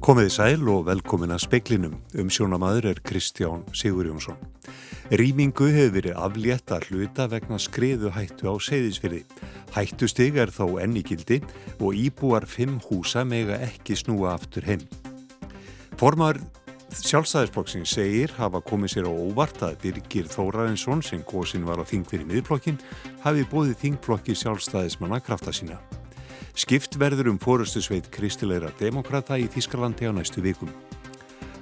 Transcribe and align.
Komiði 0.00 0.30
sæl 0.32 0.62
og 0.72 0.86
velkomin 0.86 1.34
að 1.34 1.42
speiklinum. 1.44 1.96
Um 2.16 2.30
sjónamaður 2.32 2.86
er 2.88 3.00
Kristján 3.04 3.66
Sigur 3.76 4.06
Jónsson. 4.08 4.38
Rýmingu 5.12 5.68
hefur 5.74 5.92
verið 5.98 6.16
aflétt 6.16 6.72
að 6.72 6.86
hluta 6.88 7.26
vegna 7.28 7.58
skriðu 7.60 8.08
hættu 8.14 8.48
á 8.48 8.56
seyðisfyrði. 8.64 9.20
Hættustig 9.76 10.40
er 10.40 10.48
þó 10.56 10.80
enni 10.80 11.04
gildi 11.04 11.42
og 11.76 11.92
íbúar 11.92 12.48
fimm 12.48 12.80
húsa 12.88 13.26
mega 13.28 13.60
ekki 13.60 13.98
snúa 14.00 14.32
aftur 14.38 14.64
heim. 14.64 14.88
Formar 16.00 16.40
sjálfstæðisblokksinn 16.96 17.84
segir 17.84 18.32
hafa 18.40 18.64
komið 18.64 18.96
sér 18.96 19.12
á 19.12 19.12
óvart 19.12 19.60
að 19.68 19.80
Birgir 19.84 20.32
Þórarinsson 20.32 21.04
sem 21.04 21.20
góðsinn 21.28 21.68
var 21.68 21.76
á 21.76 21.84
þingfyrir 21.84 22.24
miðblokkin 22.24 22.80
hafi 23.20 23.44
bóðið 23.52 23.82
þingblokki 23.84 24.32
sjálfstæðismanna 24.32 25.20
krafta 25.20 25.52
sína. 25.52 25.76
Skipt 26.58 26.98
verður 26.98 27.30
um 27.30 27.38
fórustu 27.38 27.82
sveit 27.82 28.10
kristilegra 28.10 28.72
demokrata 28.80 29.38
í 29.38 29.46
Þískalandi 29.50 30.10
á 30.10 30.12
næstu 30.14 30.42
vikum. 30.42 30.70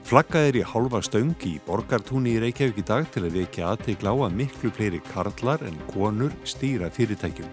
Flaggað 0.09 0.47
er 0.49 0.57
í 0.57 0.65
hálfa 0.65 1.03
stöng 1.05 1.35
í 1.45 1.59
borgartúni 1.67 2.33
í 2.33 2.41
Reykjavík 2.41 2.79
í 2.81 2.85
dag 2.89 3.11
til 3.13 3.27
að 3.27 3.35
vekja 3.43 3.75
aðteikla 3.75 4.15
á 4.17 4.17
að 4.25 4.39
miklu 4.41 4.71
fleiri 4.73 5.03
karlar 5.11 5.61
en 5.69 5.77
konur 5.91 6.33
stýra 6.49 6.89
fyrirtækjum. 6.89 7.51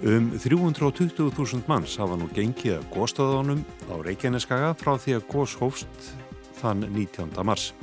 Um 0.00 0.30
320.000 0.32 1.68
manns 1.68 1.98
hafa 2.00 2.16
nú 2.16 2.30
gengið 2.32 2.78
að 2.78 2.88
góðstöðunum 2.94 3.60
á 3.92 3.94
Reykjaneskaga 4.00 4.72
frá 4.80 4.94
því 4.96 5.18
að 5.18 5.28
góðs 5.28 5.58
hófst 5.60 6.12
þann 6.62 6.88
19. 6.88 7.36
mars. 7.44 7.74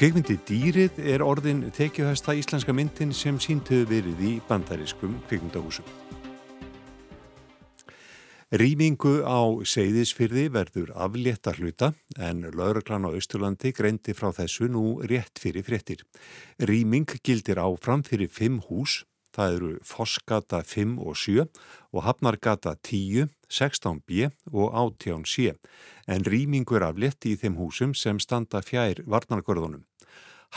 Kvikmyndi 0.00 0.40
Dýrið 0.48 0.98
er 1.12 1.22
orðin 1.22 1.68
tekjuhæsta 1.76 2.34
íslenska 2.34 2.74
myndin 2.74 3.14
sem 3.14 3.38
síntuðu 3.38 3.86
verið 3.86 4.22
í 4.26 4.38
bandarískum 4.50 5.20
kvikmyndahúsum. 5.28 5.86
Rýmingu 8.50 9.22
á 9.22 9.62
seyðisfyrði 9.62 10.48
verður 10.50 10.88
aflétta 10.98 11.52
hluta 11.54 11.92
en 12.18 12.40
lauruglan 12.50 13.06
á 13.06 13.14
Östurlandi 13.14 13.70
greindi 13.70 14.10
frá 14.10 14.32
þessu 14.34 14.66
nú 14.66 14.98
rétt 15.06 15.38
fyrir 15.38 15.62
fréttir. 15.62 16.00
Rýming 16.58 17.06
gildir 17.22 17.60
áfram 17.62 18.02
fyrir 18.02 18.26
fimm 18.26 18.56
hús, 18.66 19.04
það 19.30 19.54
eru 19.54 19.70
Fossgata 19.86 20.64
5 20.66 20.96
og 20.98 21.14
7 21.14 21.44
og 21.94 22.02
Hafnargata 22.02 22.74
10, 22.74 23.30
16b 23.46 24.32
og 24.50 24.74
18c 24.74 25.54
en 26.10 26.26
rýmingu 26.26 26.74
er 26.80 26.88
aflétt 26.88 27.30
í 27.30 27.36
þeim 27.38 27.54
húsum 27.54 27.94
sem 27.94 28.18
standa 28.18 28.64
fjær 28.66 29.04
varnargörðunum. 29.06 29.86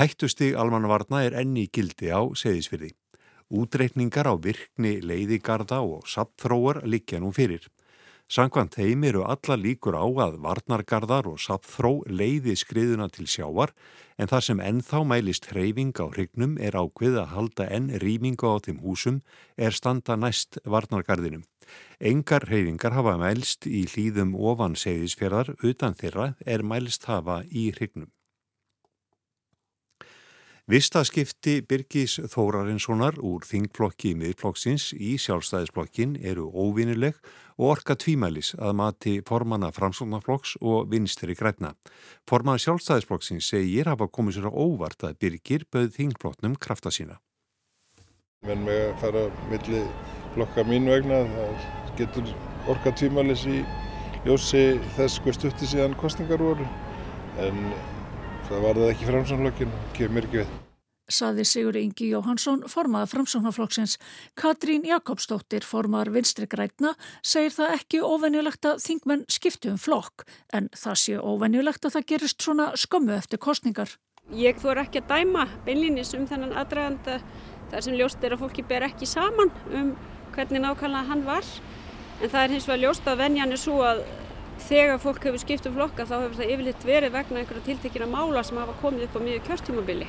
Hættustig 0.01 0.57
almanvarna 0.57 1.21
er 1.29 1.37
enni 1.37 1.69
gildi 1.69 2.09
á 2.09 2.25
seyðisfyrði. 2.25 2.95
Útreikningar 3.53 4.25
á 4.25 4.33
virkni 4.33 4.97
leiðigarda 5.05 5.83
og 5.85 6.09
sapþróar 6.09 6.81
likja 6.89 7.21
nú 7.21 7.29
fyrir. 7.29 7.69
Sankvæmt 8.31 8.77
þeim 8.79 9.03
eru 9.03 9.21
alla 9.27 9.55
líkur 9.59 9.97
á 9.99 10.07
að 10.25 10.37
varnargarðar 10.41 11.27
og 11.27 11.41
sapþró 11.43 11.91
leiði 12.07 12.55
skriðuna 12.55 13.09
til 13.11 13.27
sjávar 13.27 13.73
en 14.17 14.31
þar 14.31 14.45
sem 14.47 14.63
ennþá 14.63 15.03
mælist 15.05 15.49
hreyfing 15.51 15.91
á 15.99 16.07
hrygnum 16.07 16.55
er 16.57 16.77
ákveð 16.79 17.19
að 17.19 17.33
halda 17.35 17.67
enn 17.67 17.91
rýminga 17.99 18.47
á 18.47 18.63
þeim 18.63 18.79
húsum 18.79 19.19
er 19.57 19.75
standa 19.75 20.15
næst 20.15 20.57
varnargarðinum. 20.63 21.43
Engar 21.99 22.47
hreyfingar 22.47 22.95
hafa 22.95 23.17
mælst 23.19 23.67
í 23.67 23.83
hlýðum 23.91 24.33
ofan 24.39 24.79
segðisfjörðar 24.79 25.55
utan 25.61 25.93
þeirra 25.93 26.33
er 26.47 26.63
mælst 26.63 27.05
hafa 27.11 27.43
í 27.51 27.69
hrygnum. 27.75 28.09
Vistaskipti 30.63 31.57
Birgis 31.67 32.21
Þórarinssonar 32.31 33.17
úr 33.19 33.43
þingflokki 33.43 34.13
miðflokksins 34.15 34.93
í 34.95 35.17
sjálfstæðisflokkin 35.19 36.13
eru 36.23 36.45
óvinileg 36.47 37.17
og 37.57 37.73
orka 37.73 37.97
tvímælis 37.99 38.53
að 38.55 38.77
mati 38.79 39.17
formanna 39.27 39.73
framsóknarflokks 39.75 40.53
og 40.63 40.87
vinstri 40.93 41.35
græna. 41.35 41.73
Formanna 42.31 42.63
sjálfstæðisflokksins 42.63 43.49
segir 43.51 43.91
hafa 43.91 44.07
komið 44.07 44.37
sér 44.37 44.47
á 44.47 44.53
óvart 44.55 45.03
að 45.03 45.17
Birgir 45.19 45.65
bauð 45.67 45.89
þingflokknum 45.97 46.55
krafta 46.55 46.95
sína. 46.95 47.19
Menn 48.47 48.63
með 48.63 48.85
að 48.85 48.95
fara 49.03 49.25
milli 49.51 49.81
flokka 50.37 50.63
mín 50.63 50.87
vegna, 50.87 51.25
það 51.35 51.97
getur 51.99 52.31
orka 52.71 52.95
tvímælis 52.95 53.43
í 53.51 53.65
ljósi 54.23 54.79
þess 54.95 55.19
hvað 55.19 55.41
stutti 55.41 55.73
síðan 55.73 55.99
kostningar 55.99 56.39
voru 56.39 56.71
en 57.43 57.67
það 58.49 58.67
var 58.67 58.79
það 58.79 58.91
ekki 58.91 59.09
framsóknarflokkin 59.09 59.73
og 59.73 59.89
kemur 59.97 60.27
ekki 60.27 60.41
við. 60.41 60.53
Saði 61.11 61.43
Sigur 61.43 61.75
Ingi 61.75 62.07
Jóhansson, 62.13 62.61
formað 62.71 63.09
framsóknarflokksins. 63.11 63.97
Katrín 64.39 64.85
Jakobsdóttir, 64.87 65.65
formar 65.67 66.07
vinstri 66.13 66.47
grætna, 66.47 66.93
segir 67.19 67.51
það 67.51 67.75
ekki 67.75 67.99
óvenjulegt 67.99 68.69
að 68.69 68.79
þingmenn 68.85 69.25
skiptu 69.27 69.73
um 69.73 69.81
flokk, 69.81 70.23
en 70.55 70.69
það 70.71 70.99
sé 71.01 71.17
óvenjulegt 71.19 71.85
að 71.85 71.97
það 71.97 72.07
gerist 72.13 72.47
svona 72.47 72.69
skömmu 72.79 73.17
eftir 73.17 73.41
kostningar. 73.43 73.91
Ég 74.31 74.57
þór 74.63 74.85
ekki 74.85 75.03
að 75.03 75.11
dæma 75.11 75.45
beinlinis 75.67 76.15
um 76.15 76.23
þennan 76.29 76.55
aðdraganda 76.55 77.19
þar 77.73 77.83
sem 77.83 77.99
ljóst 77.99 78.23
er 78.23 78.37
að 78.37 78.45
fólki 78.45 78.63
ber 78.63 78.87
ekki 78.87 79.09
saman 79.09 79.51
um 79.75 79.91
hvernig 80.33 80.63
nákvæmlega 80.63 81.09
hann 81.11 81.25
var, 81.27 81.43
en 82.21 82.31
það 82.31 82.43
er 82.45 82.55
hins 82.55 82.67
vegar 82.69 82.83
ljóst 82.85 83.11
að 83.11 83.25
venjan 83.25 83.51
er 83.51 83.59
svo 83.59 83.81
að 83.83 84.05
þegar 84.67 85.01
fólk 85.03 85.25
hefur 85.27 85.41
skipt 85.41 85.67
um 85.69 85.75
flokka 85.77 86.05
þá 86.07 86.13
hefur 86.19 86.37
það 86.39 86.53
yfirleitt 86.53 86.85
verið 86.87 87.15
vegna 87.15 87.41
einhverja 87.41 87.65
tiltekina 87.67 88.07
mála 88.09 88.43
sem 88.43 88.59
hafa 88.61 88.75
komið 88.81 89.07
upp 89.07 89.17
á 89.17 89.21
miður 89.23 89.43
kjörtjumabili. 89.49 90.07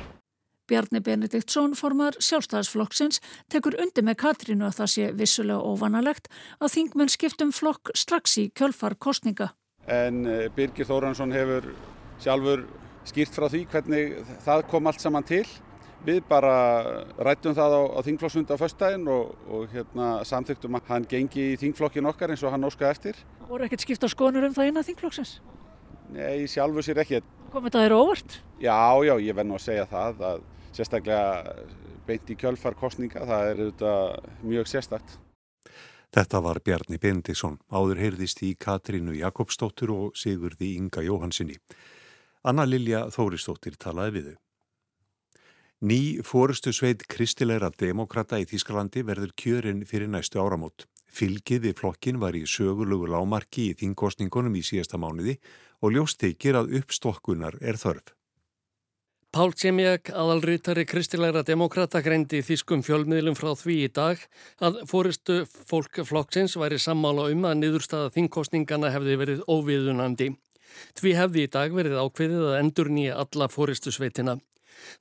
Bjarni 0.65 1.01
Benediktsson 1.05 1.75
formar 1.77 2.15
sjálfstæðisflokksins 2.17 3.19
tekur 3.53 3.75
undir 3.81 4.05
með 4.07 4.17
Katrínu 4.23 4.65
að 4.65 4.79
það 4.79 4.91
sé 4.95 5.09
vissulega 5.19 5.61
óvanalegt 5.61 6.31
að 6.57 6.73
þingmenn 6.73 7.11
skiptum 7.13 7.51
flokk 7.53 7.91
strax 7.93 8.39
í 8.41 8.47
kjölfar 8.57 8.97
kostninga. 8.97 9.51
En 9.85 10.23
Birgir 10.55 10.89
Þóransson 10.89 11.35
hefur 11.35 11.69
sjálfur 12.23 12.65
skýrt 13.05 13.37
frá 13.37 13.45
því 13.51 13.61
hvernig 13.69 14.17
það 14.47 14.65
kom 14.71 14.89
allt 14.89 15.03
saman 15.03 15.27
til. 15.27 15.45
Við 16.05 16.19
bara 16.29 16.53
rættum 17.25 17.55
það 17.57 17.73
á, 17.73 17.81
á 17.97 17.99
þingflokksfund 18.05 18.51
á 18.53 18.61
föstdægin 18.61 19.07
og, 19.09 19.31
og 19.49 19.71
hérna, 19.73 20.09
samþyktum 20.27 20.77
að 20.77 20.91
hann 20.91 21.07
gengi 21.09 21.45
í 21.53 21.55
þingflokkin 21.57 22.09
okkar 22.11 22.33
eins 22.33 22.43
og 22.45 22.53
hann 22.53 22.67
óska 22.67 22.91
eftir. 22.91 23.17
Voru 23.49 23.65
ekkert 23.65 23.85
skipta 23.87 24.09
skonur 24.11 24.45
um 24.45 24.53
það 24.53 24.69
eina 24.69 24.85
þingflokksins? 24.85 25.39
Nei, 26.13 26.45
sjálfur 26.51 26.85
sér 26.85 27.01
ekki. 27.01 27.23
Komið 27.55 27.77
það 27.77 27.87
eru 27.87 27.97
óvart? 28.03 28.37
Já, 28.61 28.77
já, 29.07 29.15
ég 29.17 29.33
verð 29.33 29.49
nú 29.49 29.57
að 29.57 29.65
segja 29.65 29.87
það 29.89 30.23
að 30.29 30.45
sérstaklega 30.75 31.57
beint 32.05 32.29
í 32.29 32.37
kjölfar 32.37 32.77
kostninga, 32.77 33.25
það 33.25 33.49
er 33.49 33.65
auðvitað 33.65 34.31
mjög 34.45 34.69
sérstakt. 34.69 35.17
Þetta 36.15 36.39
var 36.45 36.61
Bjarni 36.63 37.01
Bendisson, 37.01 37.57
áður 37.73 37.99
heyrðist 38.03 38.45
í 38.45 38.53
Katrínu 38.55 39.17
Jakobsdóttur 39.17 39.91
og 39.91 40.17
Sigurði 40.19 40.75
Inga 40.77 41.01
Jóhansinni. 41.03 41.57
Anna 42.45 42.63
Lilja 42.69 43.07
Þóristóttir 43.09 43.75
talaði 43.81 44.19
við 44.19 44.27
þau. 44.29 44.44
Ný 45.85 46.23
fórustu 46.25 46.71
sveit 46.73 47.03
kristilegra 47.05 47.67
demokrata 47.77 48.39
í 48.41 48.45
Þískalandi 48.49 49.03
verður 49.05 49.33
kjörin 49.37 49.83
fyrir 49.85 50.09
næstu 50.09 50.39
áramót. 50.41 50.87
Fylgið 51.13 51.67
við 51.67 51.75
flokkin 51.77 52.17
var 52.17 52.33
í 52.33 52.41
sögulugu 52.49 53.05
lámarki 53.11 53.67
í 53.69 53.75
þingkostningunum 53.77 54.55
í 54.57 54.63
síðasta 54.65 54.97
mánuði 54.97 55.35
og 55.85 55.93
ljósteikir 55.93 56.57
að 56.57 56.73
uppstokkunar 56.79 57.59
er 57.61 57.77
þörf. 57.77 58.15
Pál 59.29 59.53
Tjemjak, 59.53 60.09
aðalrítari 60.09 60.87
kristilegra 60.89 61.45
demokrata, 61.45 62.01
greindi 62.01 62.41
þýskum 62.41 62.81
fjölmiðlum 62.87 63.37
frá 63.37 63.51
því 63.53 63.77
í 63.85 63.93
dag 63.93 64.25
að 64.65 64.81
fóristu 64.89 65.37
fólk 65.45 66.01
flokksins 66.01 66.57
væri 66.57 66.81
sammála 66.81 67.27
um 67.29 67.45
að 67.45 67.59
niðurstaða 67.61 68.09
þingkostningana 68.17 68.89
hefði 68.95 69.19
verið 69.21 69.45
óviðunandi. 69.45 70.31
Því 70.97 71.15
hefði 71.21 71.45
í 71.45 71.53
dag 71.59 71.77
verið 71.77 72.01
ákveðið 72.01 72.49
að 72.49 72.59
endur 72.63 72.93
nýja 72.97 73.21
alla 73.21 73.51
fóristu 73.53 73.93
sveitina. 73.93 74.39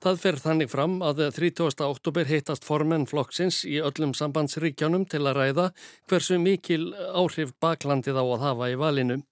Það 0.03 0.19
fer 0.23 0.41
þannig 0.44 0.73
fram 0.73 0.97
að 1.05 1.23
30. 1.37 1.85
oktober 1.87 2.29
heitast 2.29 2.67
formenn 2.67 3.06
flokksins 3.11 3.62
í 3.69 3.81
öllum 3.82 4.15
sambandsríkjánum 4.17 5.06
til 5.11 5.23
að 5.25 5.38
ræða 5.41 5.69
hversu 6.11 6.41
mikil 6.43 6.91
áhrif 7.12 7.55
baklandið 7.62 8.21
á 8.21 8.25
að 8.25 8.44
hafa 8.49 8.73
í 8.73 8.81
valinu. 8.81 9.23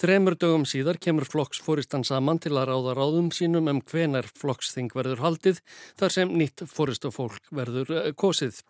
Þremur 0.00 0.36
dögum 0.40 0.66
síðar 0.68 0.98
kemur 1.02 1.26
flokksfóristan 1.28 2.04
saman 2.06 2.40
til 2.42 2.54
að 2.56 2.68
ráða 2.70 2.96
ráðum 2.98 3.30
sínum 3.34 3.70
um 3.72 3.80
hvenar 3.80 4.28
flokksþing 4.38 4.92
verður 4.96 5.24
haldið 5.24 5.62
þar 6.00 6.14
sem 6.16 6.36
nýtt 6.38 6.64
fóristufólk 6.70 7.50
verður 7.50 8.12
kosið. 8.18 8.62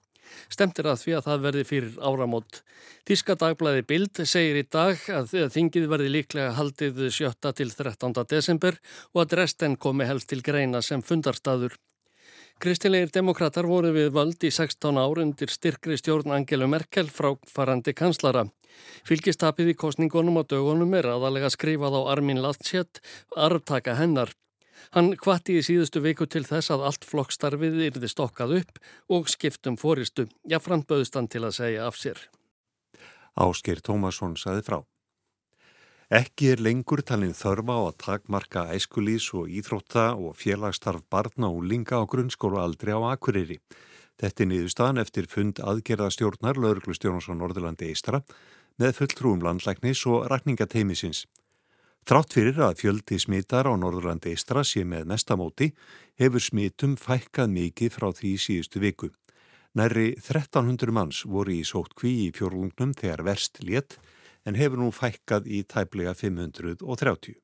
Stemtir 0.53 0.89
að 0.91 1.01
því 1.03 1.15
að 1.19 1.29
það 1.29 1.47
verði 1.47 1.65
fyrir 1.69 1.95
áramót. 2.01 2.63
Þíska 3.09 3.39
dagblæði 3.41 3.87
Bild 3.89 4.23
segir 4.25 4.61
í 4.63 4.67
dag 4.67 5.07
að 5.13 5.37
þingið 5.55 5.89
verði 5.93 6.11
líklega 6.17 6.57
haldið 6.59 7.07
7. 7.11 7.55
til 7.59 7.71
13. 7.71 8.19
desember 8.31 8.79
og 9.13 9.25
að 9.25 9.39
resten 9.43 9.77
komi 9.77 10.09
helst 10.09 10.31
til 10.33 10.43
greina 10.43 10.83
sem 10.83 11.03
fundarstaður. 11.03 11.79
Kristilegir 12.63 13.11
demokrater 13.11 13.67
voru 13.67 13.91
við 13.91 14.13
völd 14.15 14.45
í 14.47 14.51
16 14.55 14.99
ár 15.01 15.19
undir 15.19 15.51
styrkri 15.51 15.97
stjórn 15.99 16.31
Angelu 16.37 16.69
Merkel 16.71 17.09
frá 17.11 17.33
farandi 17.51 17.91
kanslara. 17.91 18.45
Fylgistapið 19.09 19.73
í 19.73 19.79
kostningunum 19.81 20.39
á 20.39 20.43
dögunum 20.47 20.95
er 20.95 21.09
aðalega 21.11 21.51
skrifað 21.51 21.99
á 21.99 22.01
Armin 22.15 22.39
Laschet 22.45 23.03
arftaka 23.35 23.97
hennar. 23.99 24.31
Hann 24.91 25.15
kvatti 25.17 25.59
í 25.59 25.65
síðustu 25.65 26.03
viku 26.05 26.27
til 26.27 26.45
þess 26.49 26.75
að 26.75 26.87
allt 26.91 27.07
flokkstarfið 27.09 27.81
yrði 27.89 28.11
stokkað 28.11 28.57
upp 28.61 28.81
og 29.09 29.31
skiptum 29.31 29.79
fóristu. 29.81 30.29
Jáfnframt 30.49 30.89
bauðst 30.91 31.19
hann 31.19 31.31
til 31.31 31.45
að 31.47 31.59
segja 31.61 31.87
af 31.87 32.01
sér. 32.01 32.19
Ásker 33.39 33.81
Tómasson 33.81 34.37
saði 34.37 34.67
frá. 34.67 34.83
Ekki 36.13 36.51
er 36.53 36.61
lengur 36.61 37.01
talin 37.01 37.33
þörfa 37.33 37.73
á 37.73 37.83
að 37.89 37.95
takmarka 38.03 38.67
æskulís 38.75 39.31
og 39.33 39.49
íþrótta 39.49 40.11
og 40.13 40.35
félagsstarf 40.37 41.07
barna 41.09 41.49
og 41.49 41.65
linga 41.65 41.97
á 41.97 42.05
grunnskóru 42.05 42.61
aldrei 42.61 42.93
á 42.93 43.01
Akureyri. 43.15 43.57
Þetta 44.21 44.45
er 44.45 44.51
niðurstaðan 44.51 45.01
eftir 45.01 45.29
fund 45.33 45.63
aðgerðastjórnar 45.65 46.61
Lörglustjónasson 46.61 47.41
Norðurlandi 47.41 47.89
Eistra 47.89 48.21
með 48.77 48.99
fulltrúum 48.99 49.41
landlæknis 49.41 50.05
og 50.05 50.29
rakningateimisins. 50.29 51.25
Þrátt 52.03 52.35
fyrir 52.35 52.57
að 52.67 52.81
fjöldi 52.81 53.17
smittar 53.23 53.69
á 53.71 53.79
Norðurlandi 53.79 54.33
Eistra 54.35 54.65
sé 54.67 54.83
með 54.83 55.07
mestamóti 55.13 55.69
hefur 56.19 56.43
smittum 56.43 56.97
fækkað 56.99 57.53
mikið 57.55 57.93
frá 57.95 58.09
því 58.19 58.33
síðustu 58.43 58.83
viku. 58.83 59.11
Næri 59.79 60.09
1300 60.19 60.91
manns 60.91 61.23
voru 61.25 61.55
í 61.55 61.63
sótt 61.65 61.95
kví 61.95 62.27
í 62.27 62.33
fjórlungnum 62.35 62.97
þegar 62.99 63.23
verst 63.29 63.63
létt 63.63 64.01
en 64.45 64.59
hefur 64.59 64.83
nú 64.83 64.91
fækkað 64.91 65.47
í 65.47 65.63
tæplega 65.63 66.17
530. 66.19 67.39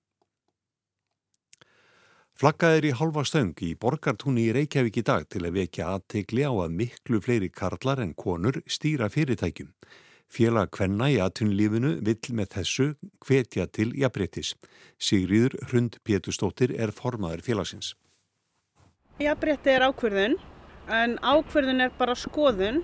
Flaggað 2.38 2.76
er 2.80 2.84
í 2.90 2.92
halva 2.98 3.24
stöng 3.26 3.54
í 3.66 3.72
borgartúni 3.78 4.48
í 4.48 4.52
Reykjavík 4.54 5.00
í 5.00 5.06
dag 5.06 5.24
til 5.30 5.46
að 5.46 5.56
vekja 5.62 5.88
aðtegli 5.94 6.42
á 6.46 6.52
að 6.52 6.76
miklu 6.82 7.22
fleiri 7.22 7.48
karlar 7.50 8.02
en 8.02 8.12
konur 8.14 8.58
stýra 8.66 9.08
fyrirtækjum. 9.10 9.70
Félag 10.28 10.68
Kvenna 10.76 11.08
í 11.08 11.16
aðtunlífinu 11.24 11.94
vill 12.04 12.34
með 12.36 12.50
þessu 12.58 12.88
hvetja 13.24 13.64
til 13.72 13.88
jafnbrettis. 13.96 14.52
Sigriður 15.00 15.56
Hrund 15.70 15.96
Pétustóttir 16.04 16.74
er 16.76 16.92
formaður 16.92 17.44
félagsins. 17.46 17.94
Jafnbretti 19.18 19.72
er 19.72 19.86
ákverðun 19.88 20.36
en 20.92 21.16
ákverðun 21.24 21.86
er 21.86 21.94
bara 21.98 22.16
skoðun 22.16 22.82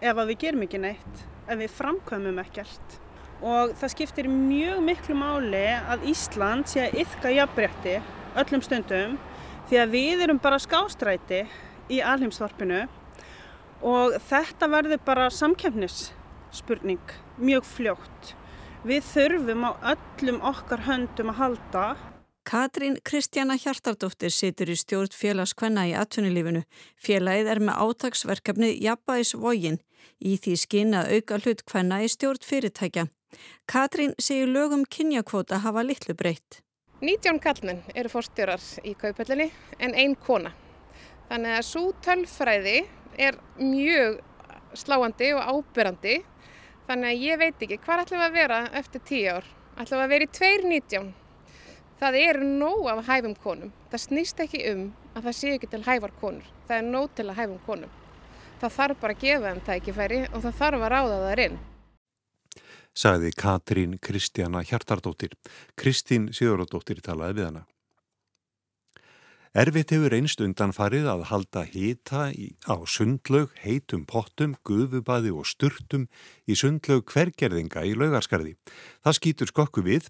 ef 0.00 0.16
að 0.16 0.32
við 0.32 0.40
gerum 0.46 0.64
ekki 0.64 0.80
neitt, 0.80 1.22
ef 1.46 1.60
við 1.60 1.76
framkvæmum 1.76 2.40
ekkert 2.42 2.96
og 3.40 3.72
það 3.80 3.92
skiptir 3.94 4.28
mjög 4.28 4.80
miklu 4.84 5.16
máli 5.16 5.64
að 5.78 6.08
Ísland 6.10 6.68
sé 6.68 6.86
að 6.86 6.98
yfka 7.04 7.32
jafnbretti 7.32 7.96
öllum 8.40 8.64
stundum 8.64 9.16
því 9.70 9.80
að 9.80 9.94
við 9.94 10.24
erum 10.26 10.40
bara 10.42 10.60
skástræti 10.60 11.44
í 11.90 12.00
alheimsvarpinu 12.04 12.82
og 13.86 14.16
þetta 14.28 14.68
verður 14.68 15.00
bara 15.06 15.30
samkjöfnisspurning 16.50 17.00
mjög 17.38 17.64
fljótt. 17.64 18.34
Við 18.84 19.04
þurfum 19.04 19.64
á 19.66 19.70
öllum 19.92 20.40
okkar 20.42 20.80
höndum 20.86 21.30
að 21.30 21.38
halda. 21.38 21.96
Katrín 22.44 22.96
Kristjana 23.04 23.56
Hjartardóttir 23.56 24.30
situr 24.30 24.70
í 24.70 24.76
stjórn 24.76 25.12
félagskvenna 25.12 25.86
í 25.86 25.94
atvinnulífinu. 25.94 26.64
Félagið 26.96 27.50
er 27.52 27.60
með 27.60 27.82
átagsverkefni 27.84 28.72
Jabbaðis 28.82 29.34
Vógin 29.34 29.78
í 30.18 30.36
því 30.36 30.56
skinn 30.56 30.94
að 30.94 31.12
auka 31.16 31.38
hlut 31.38 31.62
kvenna 31.64 32.00
í 32.02 32.08
stjórn 32.08 32.40
fyrirtækja. 32.42 33.06
Katrín 33.66 34.14
segir 34.18 34.48
lögum 34.48 34.84
kynjakvóta 34.84 35.60
hafa 35.60 35.84
litlu 35.84 36.14
breytt. 36.14 36.62
19 37.00 37.38
kallmenn 37.40 37.84
eru 37.94 38.10
fórstjórar 38.12 38.60
í 38.84 38.96
kaupallinni 38.98 39.52
en 39.78 39.94
ein 39.94 40.16
kona. 40.16 40.50
Þannig 41.28 41.60
að 41.60 41.68
svo 41.68 41.84
tölfræði 42.02 42.80
er 43.20 43.38
mjög 43.60 44.18
sláandi 44.74 45.32
og 45.34 45.42
ábyrrandi. 45.42 46.20
Þannig 46.88 47.10
að 47.10 47.24
ég 47.26 47.40
veit 47.40 47.64
ekki 47.66 47.80
hvað 47.84 48.04
ætlum 48.04 48.20
við 48.20 48.26
að 48.26 48.38
vera 48.38 48.60
eftir 48.80 49.04
10 49.12 49.28
ár. 49.34 49.48
ætlum 49.76 49.98
við 49.98 50.04
að 50.04 50.12
vera 50.14 50.28
í 50.28 50.32
2.19. 50.40 51.10
Það 52.00 52.20
er 52.20 52.40
nóg 52.44 52.86
af 52.90 53.06
hæfum 53.06 53.34
konum. 53.36 53.72
Það 53.90 54.04
snýst 54.06 54.40
ekki 54.40 54.62
um 54.72 54.84
að 55.14 55.26
það 55.28 55.38
sé 55.40 55.56
ekki 55.56 55.70
til 55.72 55.82
hæfar 55.86 56.14
konur. 56.20 56.46
Það 56.68 56.76
er 56.76 56.86
nóg 56.88 57.10
til 57.14 57.28
að 57.28 57.40
hæfum 57.40 57.58
konum. 57.66 57.98
Það 58.60 58.76
þarf 58.78 59.00
bara 59.00 59.16
að 59.16 59.26
gefa 59.26 59.50
þeim 59.50 59.66
tækifæri 59.66 60.22
og 60.30 60.40
það 60.46 60.56
þarf 60.62 60.86
að 60.86 60.92
ráða 60.94 61.20
það 61.26 61.44
inn 61.48 61.60
sagði 62.94 63.30
Katrín 63.36 63.98
Kristjana 64.02 64.62
Hjartardóttir. 64.66 65.36
Kristín 65.78 66.30
Sigurðardóttir 66.34 67.00
talaði 67.04 67.38
við 67.38 67.48
hana. 67.50 67.62
Erfitt 69.50 69.90
hefur 69.90 70.14
einst 70.14 70.38
undanfarið 70.44 71.08
að 71.10 71.24
halda 71.26 71.64
hýta 71.66 72.28
á 72.30 72.76
sundlaug, 72.86 73.50
heitum 73.58 74.04
pottum, 74.06 74.52
guðubadi 74.62 75.32
og 75.34 75.48
sturtum 75.50 76.04
í 76.46 76.54
sundlaug 76.54 77.02
hvergerðinga 77.10 77.82
í 77.82 77.96
laugarskarði. 77.98 78.54
Það 79.02 79.16
skýtur 79.18 79.50
skokku 79.50 79.82
við 79.82 80.06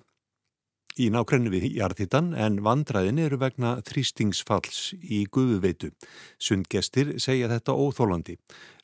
í 1.00 1.06
nákrennu 1.08 1.54
við 1.54 1.70
jarðhittan 1.78 2.34
en 2.36 2.60
vandraðin 2.66 3.22
eru 3.24 3.38
vegna 3.40 3.78
þrýstingsfalls 3.88 4.82
í 5.00 5.22
gufuveitu. 5.32 5.94
Sundgestir 6.36 7.16
segja 7.16 7.48
þetta 7.48 7.78
óþólandi. 7.80 8.36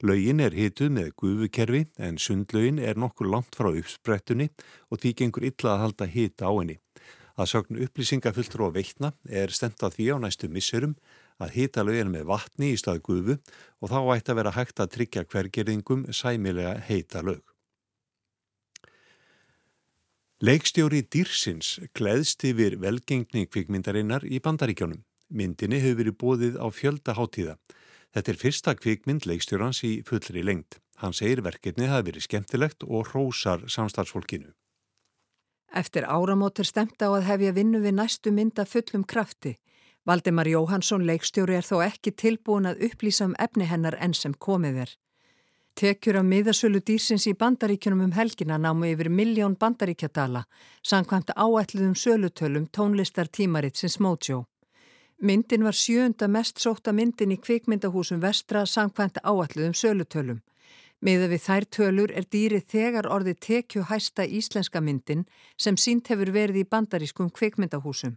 Laugin 0.08 0.40
er 0.40 0.56
hituð 0.56 0.96
með 0.96 1.12
gufukerfi 1.20 1.84
en 2.00 2.16
sundlaugin 2.16 2.80
er 2.80 2.96
nokkur 2.96 3.28
langt 3.28 3.60
frá 3.60 3.68
uppsprettunni 3.74 4.48
og 4.88 5.04
því 5.04 5.16
gengur 5.20 5.50
illa 5.52 5.76
að 5.76 5.84
halda 5.84 6.12
hita 6.16 6.48
á 6.48 6.52
henni. 6.56 6.80
Að 7.36 7.50
sögnu 7.52 7.84
upplýsingafulltrú 7.84 8.68
á 8.68 8.70
veitna 8.72 9.10
er 9.28 9.52
stemt 9.52 9.82
að 9.84 9.98
því 9.98 10.06
á 10.12 10.16
næstu 10.24 10.48
missurum 10.48 10.94
að 11.36 11.52
hita 11.58 11.84
laugin 11.84 12.14
með 12.14 12.24
vatni 12.30 12.70
í 12.72 12.78
stað 12.80 13.02
gufu 13.04 13.36
og 13.36 13.92
þá 13.92 13.98
ætti 14.14 14.32
að 14.32 14.38
vera 14.40 14.54
hægt 14.56 14.80
að 14.80 14.92
tryggja 14.94 15.26
hvergerðingum 15.28 16.06
sæmilega 16.16 16.78
heita 16.88 17.20
laug. 17.20 17.44
Leikstjóri 20.40 21.00
Dýrsins 21.00 21.76
gleðst 21.96 22.44
yfir 22.44 22.74
velgengni 22.80 23.46
kvikmyndarinnar 23.48 24.24
í 24.28 24.40
bandaríkjónum. 24.44 25.00
Myndinni 25.32 25.80
hefur 25.80 26.00
verið 26.02 26.18
bóðið 26.20 26.58
á 26.60 26.66
fjölda 26.68 27.14
hátíða. 27.16 27.56
Þetta 28.12 28.32
er 28.32 28.40
fyrsta 28.40 28.74
kvikmynd 28.76 29.24
leikstjórans 29.28 29.80
í 29.84 29.94
fullri 30.08 30.44
lengt. 30.44 30.78
Hann 31.00 31.16
segir 31.16 31.40
verkefni 31.44 31.88
hafi 31.88 32.10
verið 32.12 32.28
skemmtilegt 32.28 32.84
og 32.84 33.10
rósar 33.12 33.64
samstarfsfólkinu. 33.68 34.52
Eftir 35.74 36.04
áramót 36.04 36.58
er 36.58 36.68
stemt 36.68 37.02
á 37.02 37.08
að 37.10 37.26
hefja 37.30 37.52
vinnu 37.52 37.80
við 37.80 37.96
næstu 37.98 38.32
mynda 38.32 38.64
fullum 38.64 39.04
krafti. 39.04 39.56
Valdemar 40.06 40.46
Jóhansson 40.46 41.06
leikstjóri 41.06 41.56
er 41.58 41.66
þó 41.66 41.82
ekki 41.82 42.12
tilbúin 42.14 42.68
að 42.70 42.84
upplýsa 42.86 43.26
um 43.26 43.34
efni 43.38 43.66
hennar 43.66 43.96
enn 43.98 44.14
sem 44.14 44.34
komið 44.34 44.82
er. 44.84 44.92
Tekjur 45.76 46.16
af 46.16 46.24
miðasölu 46.24 46.80
dýrsins 46.80 47.26
í 47.28 47.34
bandaríkjunum 47.36 48.06
um 48.06 48.12
helgina 48.16 48.56
námu 48.56 48.86
yfir 48.88 49.10
miljón 49.12 49.58
bandaríkjadala, 49.60 50.46
samkvæmt 50.82 51.34
áætluðum 51.36 51.96
sölutölum 51.98 52.68
tónlistar 52.72 53.28
tímaritsins 53.28 53.98
Mojo. 54.00 54.46
Myndin 55.20 55.64
var 55.64 55.76
sjönda 55.76 56.28
mest 56.28 56.62
sóta 56.64 56.92
myndin 56.92 57.34
í 57.34 57.36
kvikmyndahúsum 57.36 58.22
vestra 58.22 58.64
samkvæmt 58.66 59.20
áætluðum 59.24 59.74
sölutölum. 59.76 60.40
Miða 61.06 61.26
við 61.30 61.42
þær 61.44 61.64
tölur 61.76 62.12
er 62.18 62.24
dýri 62.34 62.58
þegar 62.72 63.06
orði 63.14 63.36
tekju 63.46 63.84
hæsta 63.86 64.24
íslenska 64.26 64.80
myndin 64.82 65.26
sem 65.54 65.76
sínt 65.78 66.08
hefur 66.10 66.32
verið 66.34 66.64
í 66.64 66.68
bandarískum 66.72 67.28
kvikmyndahúsum. 67.36 68.16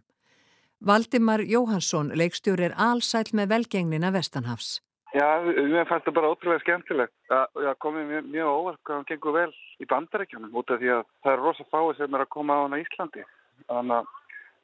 Valdimar 0.80 1.44
Jóhansson, 1.44 2.10
leikstjóri, 2.18 2.70
er 2.70 2.74
allsæl 2.74 3.30
með 3.36 3.52
velgengnina 3.52 4.10
Vestanhafs. 4.10 4.80
Já, 5.14 5.26
mér 5.44 5.86
fannst 5.90 6.08
það 6.08 6.16
bara 6.16 6.32
ótrúlega 6.32 6.64
skemmtilegt. 6.64 7.14
Það 7.30 7.70
komið 7.84 8.10
mjög, 8.10 8.26
mjög 8.34 8.50
óvart 8.56 8.82
hvað 8.82 8.98
hann 8.98 9.08
gengur 9.12 9.36
vel 9.36 9.54
í 9.78 9.88
bandarækjunum 9.92 10.58
út 10.58 10.74
af 10.74 10.82
því 10.82 10.92
að 10.96 11.06
það 11.22 11.32
er 11.36 11.44
rosa 11.44 11.68
fáið 11.70 11.94
sem 12.00 12.18
er 12.18 12.24
að 12.26 12.32
koma 12.34 12.58
á 12.58 12.62
hann 12.64 12.74
á 12.74 12.82
Íslandi. 12.82 13.24
Þannig 13.70 13.96
að, 14.00 14.12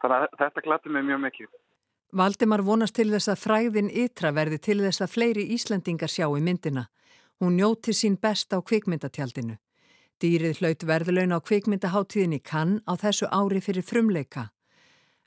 þannig 0.02 0.18
að 0.18 0.36
þetta 0.42 0.66
glætti 0.66 0.96
mig 0.96 1.08
mjög 1.12 1.22
mikið. 1.28 1.54
Valdimar 2.16 2.66
vonast 2.66 2.98
til 2.98 3.10
þess 3.12 3.30
að 3.30 3.42
fræðin 3.42 3.90
ytra 3.92 4.34
verði 4.34 4.62
til 4.62 4.78
þess 4.82 5.04
að 5.04 5.14
fleiri 5.14 5.50
Íslandingar 5.58 6.10
sjá 6.10 6.26
í 6.26 6.42
myndina. 6.42 6.88
Hún 7.40 7.56
njóti 7.60 7.92
sín 7.92 8.16
best 8.16 8.52
á 8.56 8.58
kvikmyndatjaldinu. 8.64 9.58
Dýrið 10.20 10.62
hlaut 10.62 10.84
verðlaun 10.88 11.36
á 11.36 11.38
kvikmyndaháttíðinni 11.44 12.40
kann 12.40 12.80
á 12.88 12.96
þessu 12.96 13.28
ári 13.28 13.60
fyrir 13.60 13.84
frumleika. 13.84 14.48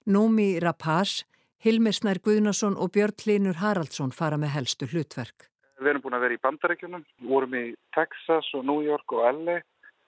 Nómi 0.10 0.58
Rapaz 0.58 1.24
Hilmisnær 1.60 2.22
Guðnason 2.24 2.78
og 2.80 2.94
Björn 2.96 3.26
Linur 3.28 3.58
Haraldsson 3.60 4.14
fara 4.16 4.38
með 4.40 4.54
helstu 4.54 4.88
hlutverk. 4.88 5.50
Við 5.80 5.90
erum 5.92 6.04
búin 6.06 6.16
að 6.16 6.24
vera 6.24 6.38
í 6.38 6.42
bandarækjunum, 6.44 7.04
vorum 7.28 7.56
í 7.60 7.64
Texas 7.96 8.48
og 8.56 8.64
New 8.64 8.80
York 8.86 9.12
og 9.12 9.26
LA, 9.28 9.58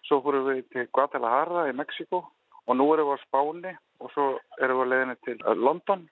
svo 0.07 0.21
fórum 0.23 0.47
við 0.47 0.61
til 0.71 0.85
Guadalajara 0.95 1.65
í 1.67 1.75
Mexiko 1.75 2.21
og 2.65 2.77
nú 2.79 2.87
erum 2.95 3.11
við 3.11 3.19
á 3.19 3.23
Spáni 3.27 3.73
og 3.99 4.13
svo 4.15 4.27
erum 4.63 4.79
við 4.79 4.85
að 4.85 4.91
leiðinni 4.93 5.17
til 5.27 5.37
uh, 5.43 5.53
London 5.59 6.05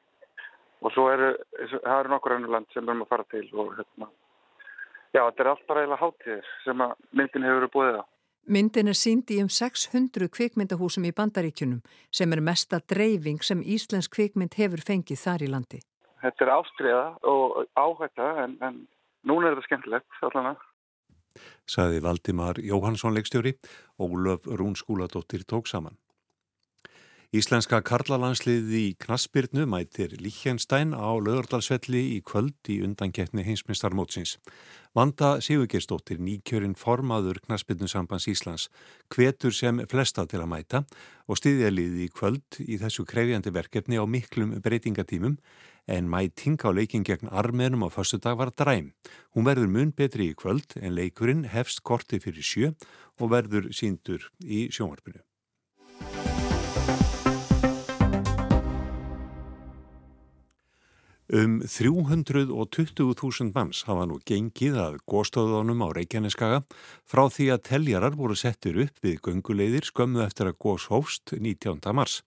og 0.83 0.93
svo 0.95 1.07
eru, 1.13 1.31
það 1.71 1.95
eru 1.95 2.13
nokkur 2.13 2.35
önnu 2.35 2.51
land 2.51 2.69
sem 2.73 2.83
við 2.83 2.91
erum 2.93 3.05
að 3.07 3.11
fara 3.15 3.27
til 3.31 3.45
og 3.55 3.73
hérna, 3.79 4.11
já 5.15 5.21
þetta 5.25 5.43
er 5.43 5.51
allt 5.51 5.67
bara 5.67 5.83
eiginlega 5.83 6.03
hátíðir 6.03 6.49
sem 6.63 6.85
að 6.85 6.95
myndin 7.11 7.45
hefur 7.47 7.61
verið 7.61 7.75
búið 7.75 7.99
á. 8.01 8.03
Myndin 8.49 8.89
er 8.89 8.97
sínd 8.97 9.29
í 9.29 9.37
um 9.43 9.49
600 9.53 10.29
kvikmyndahúsum 10.33 11.05
í 11.05 11.13
bandaríkjunum 11.13 11.83
sem 12.15 12.33
er 12.33 12.41
mesta 12.41 12.79
dreifing 12.81 13.43
sem 13.45 13.61
Íslensk 13.61 14.15
kvikmynd 14.15 14.57
hefur 14.57 14.81
fengið 14.81 15.21
þar 15.21 15.45
í 15.45 15.49
landi. 15.51 15.81
Þetta 16.23 16.45
er 16.45 16.53
ástriða 16.55 17.03
og 17.29 17.59
áhætta 17.77 18.31
en, 18.43 18.57
en 18.65 18.81
núna 19.29 19.51
er 19.51 19.59
þetta 19.59 19.69
skemmtilegt 19.69 20.25
allan 20.25 20.51
að. 20.53 20.65
Saði 21.69 22.01
Valdimar 22.03 22.57
Jóhansson 22.65 23.13
leikstjóri 23.13 23.53
og 24.01 24.17
Ólaf 24.17 24.47
Rún 24.49 24.75
skúladóttir 24.75 25.45
tók 25.45 25.69
saman. 25.69 25.99
Íslenska 27.29 27.77
karlalansliði 27.85 28.79
í 28.87 28.93
Knaspirnu 28.97 29.67
mætir 29.69 30.15
Líkjenstein 30.17 30.95
á 30.97 31.13
lögardalsvelli 31.21 31.99
í 32.15 32.23
kvöld 32.25 32.71
í 32.73 32.79
undankeppni 32.81 33.43
heimsmyndstarmótsins. 33.45 34.39
Vanda 34.97 35.35
Sigurgerstóttir, 35.37 36.17
nýkjörinn 36.17 36.73
formaður 36.73 37.37
Knaspirnu 37.43 37.85
sambands 37.85 38.25
Íslands, 38.33 38.65
hvetur 39.13 39.53
sem 39.53 39.83
flesta 39.93 40.25
til 40.25 40.41
að 40.41 40.49
mæta 40.55 40.81
og 41.29 41.37
stiðjaliði 41.37 42.07
í 42.07 42.09
kvöld 42.09 42.63
í 42.65 42.81
þessu 42.81 43.05
krefjandi 43.05 43.53
verkefni 43.53 44.01
á 44.01 44.09
miklum 44.09 44.57
breytingatímum 44.65 45.37
en 45.85 46.09
mæting 46.09 46.57
á 46.65 46.73
leikin 46.73 47.05
gegn 47.05 47.29
armenum 47.29 47.85
á 47.85 47.93
förstu 47.93 48.17
dag 48.17 48.41
var 48.41 48.49
dræm. 48.57 48.95
Hún 49.37 49.45
verður 49.45 49.69
mun 49.69 49.93
betri 49.93 50.31
í 50.33 50.33
kvöld 50.33 50.79
en 50.81 50.97
leikurinn 50.97 51.45
hefst 51.53 51.85
korti 51.85 52.17
fyrir 52.17 52.41
sjö 52.41 52.73
og 53.21 53.29
verður 53.37 53.69
síndur 53.69 54.31
í 54.41 54.65
sjónvarpinu. 54.73 55.21
Um 61.29 61.59
320.000 61.61 63.51
manns 63.53 63.83
hafa 63.85 64.07
nú 64.09 64.15
gengið 64.25 64.79
að 64.81 64.95
góðstöðunum 65.05 65.83
á 65.85 65.93
Reykjaneskaga 65.93 66.63
frá 67.05 67.27
því 67.29 67.45
að 67.53 67.65
teljarar 67.67 68.15
voru 68.17 68.33
settir 68.33 68.79
upp 68.81 68.97
við 69.05 69.19
gönguleiðir 69.27 69.85
skömmu 69.85 70.23
eftir 70.25 70.49
að 70.49 70.57
góðs 70.65 70.87
hófst 70.89 71.35
19. 71.37 71.85
mars. 71.93 72.23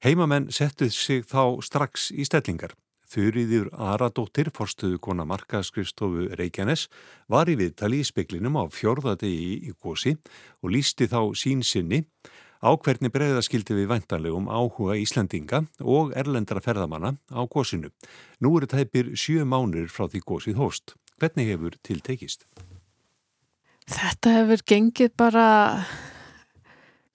Heimamenn 0.00 0.48
settuð 0.48 0.96
sig 0.96 1.28
þá 1.28 1.60
strax 1.60 2.08
í 2.08 2.24
stellingar. 2.24 2.72
Þurriður 3.12 3.68
Aradóttir, 3.76 4.48
forstuðu 4.56 4.96
kona 4.96 5.28
markaskristofu 5.28 6.30
Reykjanes, 6.32 6.86
var 7.28 7.52
í 7.52 7.58
viðtali 7.60 8.00
í 8.00 8.08
speklinum 8.08 8.56
á 8.56 8.64
fjörðadegi 8.72 9.58
í 9.68 9.76
gósi 9.76 10.16
og 10.64 10.72
lísti 10.72 11.04
þá 11.12 11.36
sín 11.36 11.60
sinni 11.60 12.06
á 12.62 12.70
hvernig 12.78 13.10
breyðaskildi 13.12 13.74
við 13.74 13.88
væntanlegum 13.90 14.46
áhuga 14.46 14.94
Íslandinga 15.02 15.64
og 15.82 16.12
erlendra 16.18 16.62
ferðamanna 16.62 17.16
á 17.34 17.42
gósinu. 17.50 17.90
Nú 18.38 18.54
eru 18.58 18.70
tæpir 18.70 19.12
sjö 19.18 19.42
mánur 19.44 19.90
frá 19.90 20.06
því 20.06 20.22
gósið 20.22 20.60
hóst. 20.62 20.94
Hvernig 21.18 21.50
hefur 21.50 21.76
tiltekist? 21.82 22.46
Þetta 23.90 24.36
hefur 24.38 24.62
gengið 24.66 25.10
bara, 25.18 25.46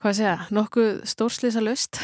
hvað 0.04 0.20
segja, 0.20 0.36
nokkuð 0.52 0.92
stórslýsa 1.08 1.64
löst. 1.64 2.02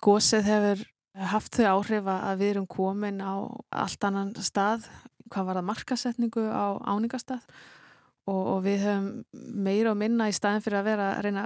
Gósið 0.00 0.48
hefur 0.48 0.86
haft 1.12 1.58
þau 1.58 1.66
áhrif 1.76 2.08
að 2.08 2.40
við 2.40 2.54
erum 2.54 2.68
komin 2.72 3.20
á 3.20 3.44
allt 3.68 4.04
annan 4.08 4.32
stað, 4.40 4.88
hvað 5.28 5.48
var 5.48 5.60
það 5.60 5.68
markasetningu 5.68 6.44
á 6.48 6.80
áningastað 6.88 7.44
og, 8.28 8.40
og 8.56 8.58
við 8.64 8.86
höfum 8.86 9.10
meira 9.32 9.92
og 9.92 10.00
minna 10.00 10.28
í 10.30 10.36
staðin 10.36 10.64
fyrir 10.64 10.80
að 10.80 10.88
vera 10.88 11.08
að 11.12 11.26
reyna 11.26 11.44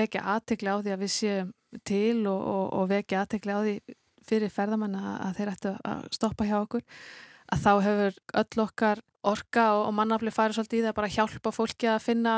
vekja 0.00 0.24
aðtekli 0.34 0.72
á 0.72 0.76
því 0.80 0.94
að 0.94 1.04
við 1.04 1.12
séum 1.14 1.54
til 1.86 2.26
og, 2.30 2.40
og, 2.40 2.66
og 2.80 2.90
vekja 2.90 3.22
aðtekli 3.22 3.56
á 3.56 3.60
því 3.60 3.76
fyrir 4.26 4.52
ferðamann 4.52 4.98
að 4.98 5.38
þeir 5.38 5.52
ættu 5.52 5.72
að 5.86 6.06
stoppa 6.16 6.46
hjá 6.48 6.56
okkur 6.58 6.84
að 7.52 7.62
þá 7.62 7.72
hefur 7.84 8.20
öll 8.42 8.62
okkar 8.64 9.02
orka 9.26 9.66
og, 9.76 9.82
og 9.88 9.96
mannafli 9.96 10.32
farið 10.34 10.58
svolítið 10.58 10.80
í 10.80 10.84
það 10.86 10.96
bara 10.98 11.10
að 11.10 11.16
hjálpa 11.18 11.52
fólki 11.54 11.90
að 11.90 12.04
finna 12.04 12.36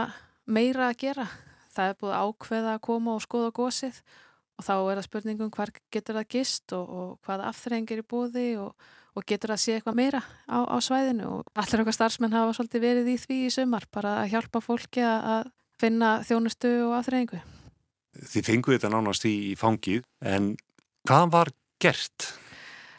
meira 0.49 0.89
að 0.89 0.99
gera. 1.05 1.27
Það 1.73 1.91
er 1.91 1.99
búið 2.01 2.17
ákveða 2.19 2.75
að 2.75 2.85
koma 2.89 3.17
og 3.17 3.25
skoða 3.25 3.55
gósið 3.57 4.01
og 4.59 4.67
þá 4.67 4.75
er 4.77 4.99
það 4.99 5.07
spurningum 5.07 5.51
hvar 5.55 5.73
getur 5.95 6.19
það 6.19 6.31
gist 6.35 6.75
og 6.75 7.19
hvaða 7.27 7.51
afþrengir 7.53 8.03
í 8.03 8.07
búði 8.09 8.47
og 8.59 9.27
getur 9.27 9.53
það 9.55 9.63
sé 9.63 9.77
eitthvað 9.77 9.99
meira 9.99 10.23
á, 10.47 10.59
á 10.67 10.77
svæðinu 10.83 11.29
og 11.31 11.53
allir 11.59 11.83
okkar 11.83 11.97
starfsmenn 11.97 12.35
hafa 12.35 12.57
svolítið 12.57 12.85
verið 12.85 13.13
í 13.13 13.17
því 13.23 13.39
í 13.47 13.53
sumar 13.55 13.87
bara 13.95 14.17
að 14.23 14.35
hjálpa 14.35 14.63
fólki 14.63 15.03
að 15.03 15.51
finna 15.81 16.19
þjónustu 16.27 16.71
og 16.89 16.99
aðþreyingu. 16.99 17.41
Þið 18.19 18.47
fengu 18.51 18.75
þetta 18.75 18.91
nánast 18.93 19.27
í 19.29 19.55
fangið 19.59 20.03
en 20.27 20.55
hvað 21.07 21.35
var 21.35 21.53
gert? 21.83 22.33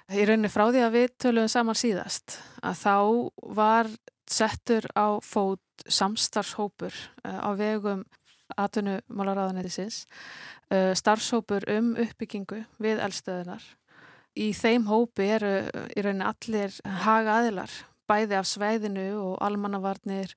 Í 0.09 0.25
rauninni 0.25 0.49
frá 0.49 0.69
því 0.71 0.85
að 0.85 0.95
við 0.95 1.09
töluðum 1.21 1.51
saman 1.53 1.77
síðast 1.77 2.39
að 2.65 2.79
þá 2.79 2.95
var 3.59 3.89
settur 4.29 4.87
á 4.97 5.21
fót 5.25 5.61
samstarfshópur 5.89 6.93
eh, 7.25 7.39
á 7.41 7.49
vegum 7.57 8.05
atvinnumálaráðanætisins 8.57 10.05
eh, 10.73 10.95
starfshópur 10.97 11.67
um 11.75 11.93
uppbyggingu 11.99 12.63
við 12.81 13.03
eldstöðunar. 13.05 13.61
Í 14.39 14.51
þeim 14.55 14.87
hópi 14.89 15.27
eru 15.35 15.53
í 15.67 16.03
rauninni 16.05 16.25
allir 16.29 16.75
haga 17.03 17.39
aðilar 17.41 17.73
bæði 18.09 18.39
af 18.39 18.49
sveiðinu 18.49 19.07
og 19.19 19.37
almannavarnir 19.45 20.33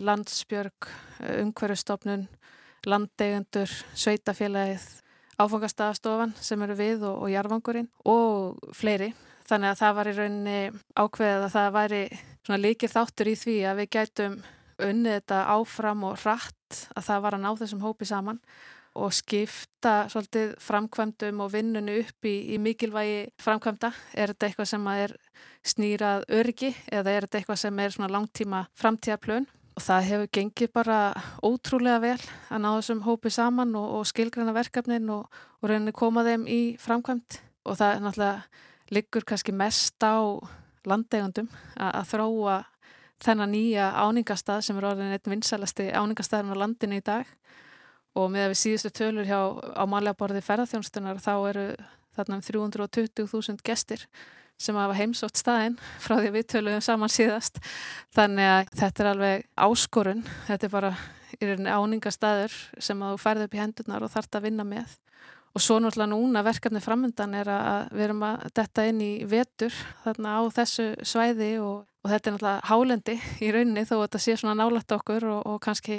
landsbjörg, 0.00 0.88
eh, 1.20 1.40
umhverjastofnun, 1.44 2.28
landeigendur, 2.86 3.70
sveitafélagið, 3.94 4.86
áfangastafastofan 5.40 6.34
sem 6.40 6.62
eru 6.62 6.76
við 6.76 7.04
og, 7.08 7.24
og 7.24 7.32
jarfangurinn 7.32 7.90
og 8.08 8.72
fleiri. 8.76 9.12
Þannig 9.48 9.72
að 9.72 9.80
það 9.80 9.94
var 9.96 10.08
í 10.08 10.16
rauninni 10.16 10.58
ákveðið 10.94 11.44
að 11.44 11.54
það 11.56 11.70
væri 11.76 12.02
líkir 12.60 12.90
þáttur 12.92 13.30
í 13.30 13.36
því 13.38 13.56
að 13.68 13.80
við 13.80 13.88
gætum 13.96 14.36
unnið 14.80 15.16
þetta 15.18 15.40
áfram 15.54 16.04
og 16.08 16.20
rætt 16.24 16.84
að 16.96 17.06
það 17.08 17.24
var 17.24 17.36
að 17.36 17.42
ná 17.44 17.50
þessum 17.60 17.82
hópi 17.84 18.08
saman 18.08 18.40
og 19.00 19.12
skipta 19.14 20.08
svolítið 20.10 20.56
framkvæmdum 20.64 21.42
og 21.44 21.52
vinnunni 21.52 22.00
upp 22.02 22.26
í, 22.26 22.34
í 22.54 22.58
mikilvægi 22.58 23.20
framkvæmda. 23.42 23.92
Er 24.18 24.32
þetta 24.32 24.48
eitthvað 24.48 24.70
sem 24.72 24.88
er 24.94 25.14
snýrað 25.66 26.26
örgi 26.40 26.72
eða 26.90 27.14
er 27.14 27.26
þetta 27.26 27.40
eitthvað 27.40 27.62
sem 27.62 27.82
er 27.84 27.98
langtíma 28.10 28.64
framtíðarplön? 28.80 29.46
Og 29.80 29.86
það 29.86 30.08
hefur 30.10 30.28
gengið 30.36 30.72
bara 30.76 30.96
ótrúlega 31.40 32.00
vel 32.02 32.18
að 32.52 32.58
ná 32.60 32.68
þessum 32.74 32.98
hópi 33.06 33.30
saman 33.32 33.72
og, 33.78 33.86
og 33.96 34.08
skilgræna 34.10 34.52
verkefnin 34.52 35.08
og, 35.14 35.30
og 35.60 35.70
reyni 35.70 35.94
koma 35.96 36.24
þeim 36.26 36.44
í 36.44 36.60
framkvæmt 36.80 37.38
og 37.64 37.78
það 37.80 37.94
er 37.94 38.02
náttúrulega 38.04 38.66
liggur 38.92 39.24
kannski 39.24 39.54
mest 39.56 40.04
á 40.04 40.20
landegundum 40.84 41.48
að, 41.78 41.94
að 41.94 42.10
þróa 42.12 42.58
þennan 43.24 43.54
nýja 43.54 43.88
áningastað 44.04 44.66
sem 44.66 44.80
er 44.80 44.88
orðin 44.90 45.14
einn 45.16 45.32
vinsælasti 45.32 45.88
áningastæðin 45.96 46.52
á 46.52 46.60
landinu 46.60 47.00
í 47.00 47.04
dag. 47.04 47.24
Og 48.18 48.28
með 48.32 48.48
að 48.48 48.52
við 48.52 48.60
síðustu 48.64 48.92
tölur 48.96 49.28
hjá 49.28 49.40
á 49.80 49.84
málja 49.88 50.16
borði 50.18 50.42
ferðarþjónstunar 50.44 51.20
þá 51.22 51.32
eru 51.52 51.66
þarna 52.16 52.40
um 52.40 52.44
320.000 52.44 53.64
gestir 53.64 54.06
sem 54.60 54.76
hafa 54.76 54.96
heimsótt 54.98 55.40
staðinn 55.40 55.78
frá 56.02 56.18
því 56.18 56.32
við 56.34 56.48
töluðum 56.54 56.84
saman 56.84 57.12
síðast. 57.12 57.60
Þannig 58.16 58.50
að 58.50 58.72
þetta 58.82 59.02
er 59.04 59.10
alveg 59.14 59.46
áskorun. 59.56 60.24
Þetta 60.48 60.68
er 60.68 60.74
bara 60.74 60.90
í 61.38 61.46
rauninni 61.46 61.72
áningastaður 61.72 62.56
sem 62.82 63.04
að 63.04 63.14
þú 63.14 63.22
færði 63.22 63.46
upp 63.46 63.54
í 63.56 63.62
hendurnar 63.62 64.04
og 64.04 64.12
þart 64.12 64.36
að 64.36 64.46
vinna 64.48 64.66
með. 64.68 64.98
Og 65.50 65.62
svo 65.64 65.80
náttúrulega 65.82 66.12
núna 66.12 66.44
verkefni 66.46 66.82
framöndan 66.82 67.32
er 67.34 67.48
að 67.50 67.88
við 67.96 68.04
erum 68.06 68.26
að 68.28 68.44
detta 68.54 68.84
inn 68.86 69.00
í 69.02 69.12
vetur 69.26 69.74
þarna 70.04 70.36
á 70.38 70.40
þessu 70.60 70.90
svæði 71.02 71.50
og, 71.58 71.80
og 72.04 72.12
þetta 72.12 72.30
er 72.30 72.36
náttúrulega 72.36 72.68
hálendi 72.70 73.16
í 73.42 73.50
rauninni 73.56 73.86
þó 73.88 73.96
að 73.96 74.04
þetta 74.04 74.20
sé 74.26 74.36
svona 74.38 74.60
nálægt 74.60 74.94
okkur 74.94 75.26
og, 75.32 75.40
og 75.50 75.58
kannski 75.64 75.98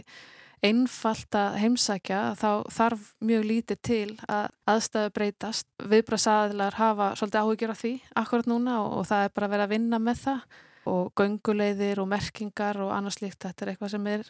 einfalt 0.62 1.36
að 1.38 1.56
heimsækja 1.62 2.20
þá 2.38 2.50
þarf 2.70 3.06
mjög 3.26 3.46
lítið 3.50 3.80
til 3.82 4.10
að 4.30 4.50
aðstæðu 4.70 5.14
breytast. 5.16 5.68
Viðbrasaðilar 5.92 6.78
hafa 6.78 7.12
svolítið 7.18 7.42
áhugjur 7.42 7.74
af 7.74 7.82
því 7.82 7.94
akkurat 8.22 8.50
núna 8.52 8.76
og, 8.84 8.98
og 9.00 9.08
það 9.10 9.26
er 9.26 9.34
bara 9.36 9.50
að 9.50 9.56
vera 9.56 9.68
að 9.68 9.74
vinna 9.76 10.02
með 10.02 10.22
það 10.26 10.60
og 10.92 11.12
gönguleiðir 11.18 12.02
og 12.02 12.10
merkingar 12.10 12.80
og 12.82 12.94
annars 12.94 13.20
líkt 13.22 13.46
þetta 13.46 13.66
er 13.66 13.74
eitthvað 13.74 13.94
sem 13.96 14.08
er 14.10 14.30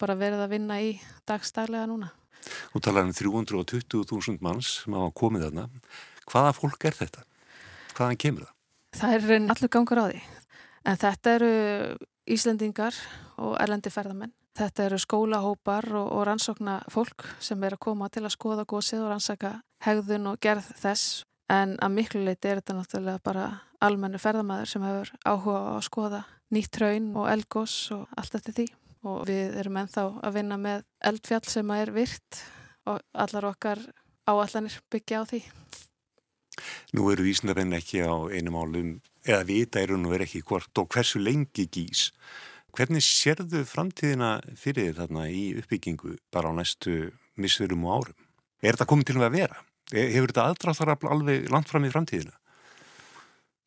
bara 0.00 0.18
verið 0.18 0.44
að 0.44 0.54
vinna 0.56 0.78
í 0.82 0.92
dagstælega 1.28 1.88
núna. 1.90 2.12
Þú 2.72 2.82
talar 2.82 3.06
um 3.06 3.14
320.000 3.14 4.42
manns 4.42 4.70
sem 4.82 4.96
hafa 4.98 5.12
komið 5.18 5.46
þarna. 5.48 5.68
Hvaða 6.30 6.54
fólk 6.58 6.86
er 6.88 6.98
þetta? 6.98 7.26
Hvaðan 7.96 8.18
kemur 8.18 8.46
það? 8.46 8.56
Það 8.98 9.14
er 9.16 9.36
allur 9.54 9.72
gangur 9.72 10.02
á 10.02 10.04
því. 10.10 10.22
En 10.82 10.98
þetta 10.98 11.36
eru 11.38 11.52
Íslendingar 12.30 12.96
og 13.42 13.56
erlendi 13.60 13.90
ferðamenn. 13.90 14.32
Þetta 14.58 14.84
eru 14.84 14.98
skólahópar 15.00 15.86
og, 15.96 16.08
og 16.12 16.26
rannsókna 16.28 16.82
fólk 16.92 17.24
sem 17.40 17.62
er 17.64 17.78
að 17.78 17.84
koma 17.86 18.10
til 18.12 18.26
að 18.26 18.34
skoða 18.34 18.66
gósið 18.68 19.06
og 19.06 19.12
rannsaka 19.14 19.52
hegðun 19.82 20.28
og 20.32 20.40
gerð 20.44 20.68
þess. 20.78 21.22
En 21.52 21.74
að 21.82 21.96
miklu 21.96 22.22
leiti 22.24 22.50
er 22.50 22.60
þetta 22.60 22.76
náttúrulega 22.76 23.22
bara 23.24 23.46
almennu 23.82 24.20
ferðamæður 24.22 24.70
sem 24.70 24.84
hefur 24.86 25.10
áhuga 25.24 25.58
á 25.58 25.72
að 25.72 25.86
skoða 25.88 26.20
nýtt 26.52 26.78
raun 26.82 27.08
og 27.16 27.30
elgós 27.32 27.76
og 27.96 28.04
allt 28.20 28.36
eftir 28.38 28.58
því. 28.58 28.66
Og 29.08 29.24
við 29.26 29.56
erum 29.58 29.80
ennþá 29.80 30.04
að 30.22 30.36
vinna 30.36 30.60
með 30.60 30.84
eldfjall 31.10 31.48
sem 31.50 31.72
er 31.74 31.90
virt 31.96 32.42
og 32.86 33.00
allar 33.24 33.48
okkar 33.50 33.82
áallanir 34.28 34.78
byggja 34.92 35.24
á 35.24 35.24
því. 35.26 35.42
Nú 36.92 37.08
eru 37.10 37.24
vísnarinn 37.24 37.72
ekki 37.74 38.04
á 38.04 38.12
einum 38.30 38.60
álum 38.60 38.92
eða 39.26 39.44
vita 39.48 39.82
eru 39.82 39.98
nú 40.00 40.12
verið 40.12 40.28
ekki 40.28 40.46
hvort 40.48 40.82
og 40.82 40.88
hversu 40.92 41.22
lengi 41.22 41.68
gís 41.70 42.10
Hvernig 42.72 43.04
sérðu 43.04 43.66
framtíðina 43.68 44.38
fyrir 44.56 44.86
þér 44.86 45.00
þarna 45.02 45.26
í 45.28 45.42
uppbyggingu 45.60 46.14
bara 46.32 46.48
á 46.48 46.56
næstu 46.56 47.10
missurum 47.36 47.84
og 47.84 47.98
árum? 47.98 48.22
Er 48.64 48.72
þetta 48.72 48.86
komið 48.88 49.10
til 49.10 49.16
að 49.18 49.34
vera? 49.34 49.58
Hefur 49.92 50.32
þetta 50.32 50.46
aðdráþar 50.48 50.92
alveg 51.12 51.50
langt 51.52 51.68
fram 51.68 51.84
í 51.84 51.90
framtíðina? 51.92 52.32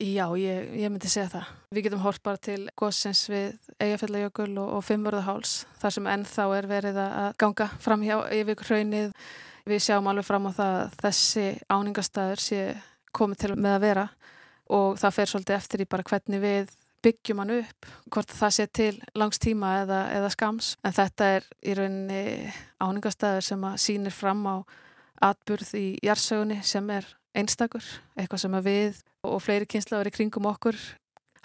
Já, 0.01 0.25
ég, 0.41 0.73
ég 0.81 0.89
myndi 0.89 1.07
segja 1.07 1.29
það. 1.35 1.51
Við 1.71 1.85
getum 1.85 2.01
hort 2.01 2.23
bara 2.25 2.41
til 2.41 2.65
góðsins 2.81 3.21
við 3.29 3.69
Eyjafjallajökul 3.77 4.49
og, 4.57 4.73
og 4.79 4.83
Fimmurðaháls 4.89 5.53
þar 5.79 5.95
sem 5.99 6.09
ennþá 6.15 6.47
er 6.57 6.67
verið 6.73 7.01
að 7.05 7.29
ganga 7.45 7.69
fram 7.85 8.03
hjá 8.03 8.17
yfir 8.33 8.65
hraunið 8.65 9.13
við 9.69 9.85
sjáum 9.85 10.09
alveg 10.09 10.25
fram 10.25 10.49
á 10.49 10.51
það 10.57 10.79
að 10.81 10.97
þessi 11.05 11.45
áningastæður 11.69 12.41
sé 12.41 12.65
komið 13.15 13.45
til 13.45 13.53
með 13.53 13.77
að 13.77 13.85
vera 13.85 14.09
og 14.73 14.97
það 15.01 15.15
fer 15.17 15.31
svolítið 15.31 15.57
eftir 15.59 15.83
í 15.83 15.89
bara 15.89 16.07
hvernig 16.07 16.41
við 16.43 16.73
byggjum 17.05 17.41
hann 17.43 17.53
upp, 17.59 17.89
hvort 18.09 18.31
það 18.33 18.55
sé 18.55 18.65
til 18.73 18.93
langs 19.13 19.37
tíma 19.41 19.75
eða, 19.83 19.99
eða 20.15 20.31
skams 20.33 20.71
en 20.81 20.95
þetta 20.95 21.27
er 21.35 21.45
í 21.61 21.75
rauninni 21.77 22.23
áningastæður 22.81 23.45
sem 23.45 23.67
að 23.69 23.77
sínir 23.83 24.15
fram 24.15 24.41
á 24.49 24.55
atburð 25.29 25.75
í 25.77 25.85
jarsögunni 26.03 26.61
sem 26.65 26.89
er 26.95 27.05
einstakur, 27.35 27.85
eitthvað 28.17 28.45
sem 28.45 28.57
að 28.57 28.69
við 28.69 29.01
og 29.25 29.41
fleiri 29.43 29.67
kynslaður 29.69 30.09
í 30.09 30.15
kringum 30.15 30.49
okkur 30.49 30.79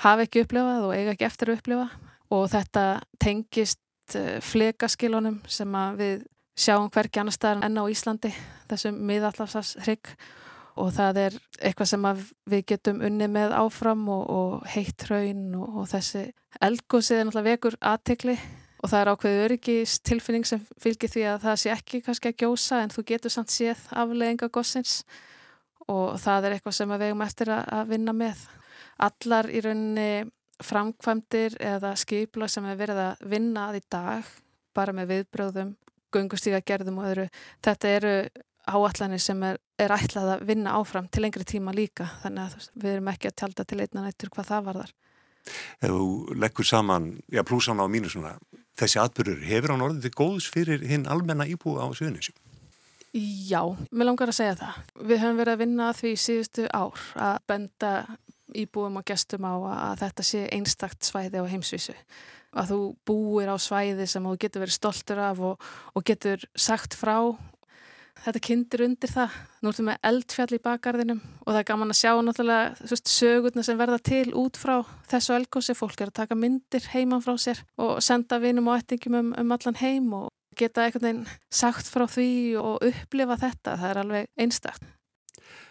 hafa 0.01 0.25
ekki 0.25 0.45
upplifað 0.45 0.87
og 0.89 0.97
eiga 0.97 1.15
ekki 1.15 1.29
eftir 1.29 1.51
að 1.51 1.61
upplifa. 1.61 1.87
Og 2.31 2.45
þetta 2.53 2.85
tengist 3.21 4.17
eh, 4.19 4.39
flekaskilunum 4.45 5.41
sem 5.51 5.75
að 5.77 5.97
við 6.01 6.21
sjáum 6.61 6.91
hverki 6.93 7.23
annar 7.23 7.35
staðar 7.35 7.67
enn 7.67 7.81
á 7.81 7.85
Íslandi 7.91 8.31
þessum 8.71 9.01
miðallafsars 9.09 9.77
hrygg 9.85 10.13
og 10.81 10.93
það 10.97 11.21
er 11.27 11.37
eitthvað 11.61 11.91
sem 11.93 12.09
við 12.51 12.65
getum 12.73 13.03
unni 13.07 13.29
með 13.31 13.55
áfram 13.59 14.07
og, 14.13 14.25
og 14.31 14.67
heitt 14.73 15.07
raun 15.11 15.51
og, 15.59 15.83
og 15.83 15.91
þessi 15.93 16.25
eldgósið 16.61 17.19
er 17.19 17.29
náttúrulega 17.29 17.55
vekur 17.55 17.79
aðtikli 17.93 18.37
og 18.81 18.89
það 18.89 19.01
er 19.01 19.11
ákveðu 19.13 19.43
öryggis 19.47 19.99
tilfinning 20.07 20.47
sem 20.49 20.63
fylgir 20.81 21.13
því 21.13 21.27
að 21.35 21.43
það 21.45 21.59
sé 21.63 21.73
ekki 21.75 22.01
kannski 22.07 22.33
að 22.33 22.39
gjósa 22.45 22.81
en 22.81 22.95
þú 22.95 23.05
getur 23.13 23.35
samt 23.35 23.53
séð 23.53 23.83
aflegginga 23.93 24.49
gósins 24.53 25.01
og 25.91 26.17
það 26.23 26.47
er 26.47 26.57
eitthvað 26.57 26.77
sem 26.79 26.93
við 26.95 27.03
vegum 27.05 27.25
eftir 27.25 27.51
að 27.53 27.91
vinna 27.91 28.15
með. 28.17 28.45
Allar 29.01 29.49
í 29.51 29.63
rauninni 29.65 30.11
framkvæmdir 30.65 31.57
eða 31.65 31.95
skipla 31.99 32.49
sem 32.49 32.67
við 32.69 32.83
verðum 32.83 33.07
að 33.07 33.25
vinna 33.33 33.69
að 33.69 33.81
í 33.81 33.83
dag 33.93 34.29
bara 34.77 34.95
með 34.97 35.15
viðbröðum, 35.15 35.73
gungustíga 36.15 36.61
gerðum 36.65 37.01
og 37.01 37.09
öðru, 37.11 37.27
þetta 37.65 37.93
eru 37.97 38.15
áallanir 38.71 39.23
sem 39.23 39.43
er, 39.47 39.61
er 39.81 39.95
ætlað 39.95 40.35
að 40.37 40.47
vinna 40.51 40.77
áfram 40.79 41.09
til 41.11 41.25
lengri 41.25 41.47
tíma 41.49 41.75
líka 41.77 42.09
þannig 42.23 42.47
að 42.47 42.69
við 42.75 42.93
erum 42.95 43.13
ekki 43.13 43.31
að 43.31 43.39
tjálta 43.43 43.67
til 43.67 43.81
einna 43.81 44.05
nættur 44.07 44.33
hvað 44.35 44.51
það 44.53 44.67
var 44.69 44.81
þar. 44.83 44.95
Ef 45.81 45.89
þú 45.91 46.37
leggur 46.37 46.69
saman, 46.69 47.11
já 47.33 47.43
plúsan 47.47 47.81
á 47.81 47.87
mínusuna, 47.91 48.35
þessi 48.79 49.01
atbyrgur, 49.03 49.41
hefur 49.45 49.75
hann 49.75 49.85
orðið 49.87 50.07
til 50.07 50.17
góðs 50.19 50.49
fyrir 50.53 50.85
hinn 50.87 51.09
almenna 51.11 51.49
íbúi 51.49 51.81
á 51.81 51.89
Suðunisjum? 51.89 52.37
Já, 53.11 53.65
mér 53.91 54.07
langar 54.07 54.31
að 54.31 54.37
segja 54.39 54.59
það. 54.61 54.83
Við 55.03 55.23
höfum 55.25 55.39
verið 55.41 55.57
að 55.57 55.63
vinna 55.65 55.87
því 55.99 56.11
síðustu 56.25 56.67
ár 56.71 57.07
að 57.19 57.39
benda 57.51 57.95
íbúum 58.55 59.01
og 59.01 59.07
gestum 59.07 59.47
á 59.47 59.55
að 59.55 60.05
þetta 60.05 60.27
sé 60.27 60.43
einstakt 60.55 61.07
svæði 61.07 61.43
á 61.43 61.51
heimsvísu. 61.51 61.97
Að 62.51 62.71
þú 62.71 62.79
búir 63.07 63.51
á 63.51 63.57
svæði 63.63 64.07
sem 64.11 64.27
þú 64.27 64.37
getur 64.43 64.65
verið 64.65 64.77
stoltur 64.77 65.23
af 65.23 65.43
og, 65.43 65.67
og 65.95 66.07
getur 66.07 66.47
sagt 66.55 66.95
frá 66.99 67.17
þetta 68.25 68.43
kindir 68.45 68.85
undir 68.87 69.13
það. 69.13 69.37
Nú 69.61 69.71
ertum 69.71 69.91
við 69.91 70.01
eldfjall 70.11 70.57
í 70.57 70.61
bakgarðinum 70.65 71.21
og 71.23 71.49
það 71.51 71.61
er 71.61 71.69
gaman 71.71 71.95
að 71.95 72.01
sjá 72.01 72.13
náttúrulega 72.25 72.91
veist, 72.91 73.13
sögurna 73.13 73.65
sem 73.67 73.81
verða 73.81 73.99
til 74.11 74.27
út 74.39 74.61
frá 74.61 74.77
þessu 75.11 75.37
elgósi. 75.37 75.77
Fólk 75.79 76.01
er 76.01 76.13
að 76.13 76.19
taka 76.23 76.39
myndir 76.39 76.89
heiman 76.95 77.25
frá 77.25 77.35
sér 77.41 77.63
og 77.81 77.99
senda 78.05 78.41
vinum 78.43 78.71
og 78.71 78.81
ættingum 78.81 79.19
um, 79.21 79.33
um 79.41 79.57
allan 79.57 79.81
heim 79.81 80.13
og 80.17 80.29
geta 80.59 80.85
einhvern 80.85 81.07
veginn 81.07 81.29
sagt 81.53 81.89
frá 81.91 82.07
því 82.11 82.31
og 82.61 82.89
upplifa 82.91 83.39
þetta. 83.41 83.77
Það 83.77 83.91
er 83.91 84.03
alveg 84.05 84.33
einstakt. 84.41 84.89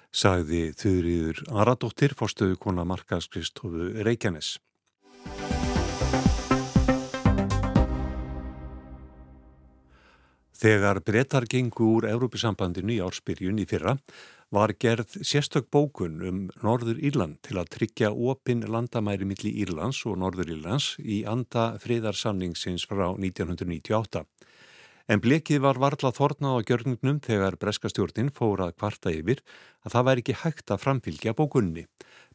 Sagði 0.09 0.71
þurriður 0.73 1.43
Aradóttir, 1.61 2.15
fórstöðu 2.17 2.57
kona 2.57 2.87
markaskristofu 2.89 3.91
Reykjanes. 4.01 4.55
Þegar 10.59 10.97
brettar 11.07 11.45
gengu 11.47 11.85
úr 11.95 12.05
Európusambandinu 12.09 12.91
í 12.91 12.99
ársbyrjun 12.99 13.61
í 13.63 13.65
fyrra 13.69 13.93
var 14.51 14.73
gerð 14.75 15.13
sérstök 15.23 15.69
bókun 15.71 16.17
um 16.27 16.39
Norður 16.65 16.97
Írland 16.99 17.37
til 17.47 17.55
að 17.61 17.69
tryggja 17.77 18.09
opin 18.11 18.65
landamæri 18.67 19.27
milli 19.29 19.53
Írlands 19.63 20.01
og 20.09 20.17
Norður 20.19 20.49
Írlands 20.51 20.97
í 20.99 21.21
anda 21.23 21.77
friðarsamningsins 21.79 22.83
frá 22.89 23.05
1998. 23.13 24.25
En 25.07 25.21
blekið 25.23 25.61
var 25.63 25.79
varlað 25.79 26.17
þornað 26.17 26.57
á 26.59 26.65
gjörningnum 26.67 27.21
þegar 27.23 27.55
breskastjórnin 27.61 28.33
fór 28.35 28.65
að 28.65 28.73
kvarta 28.81 29.13
yfir 29.15 29.39
að 29.85 29.93
það 29.95 30.09
væri 30.09 30.23
ekki 30.25 30.35
hægt 30.41 30.73
að 30.73 30.81
framfylgja 30.83 31.35
bókunni. 31.39 31.85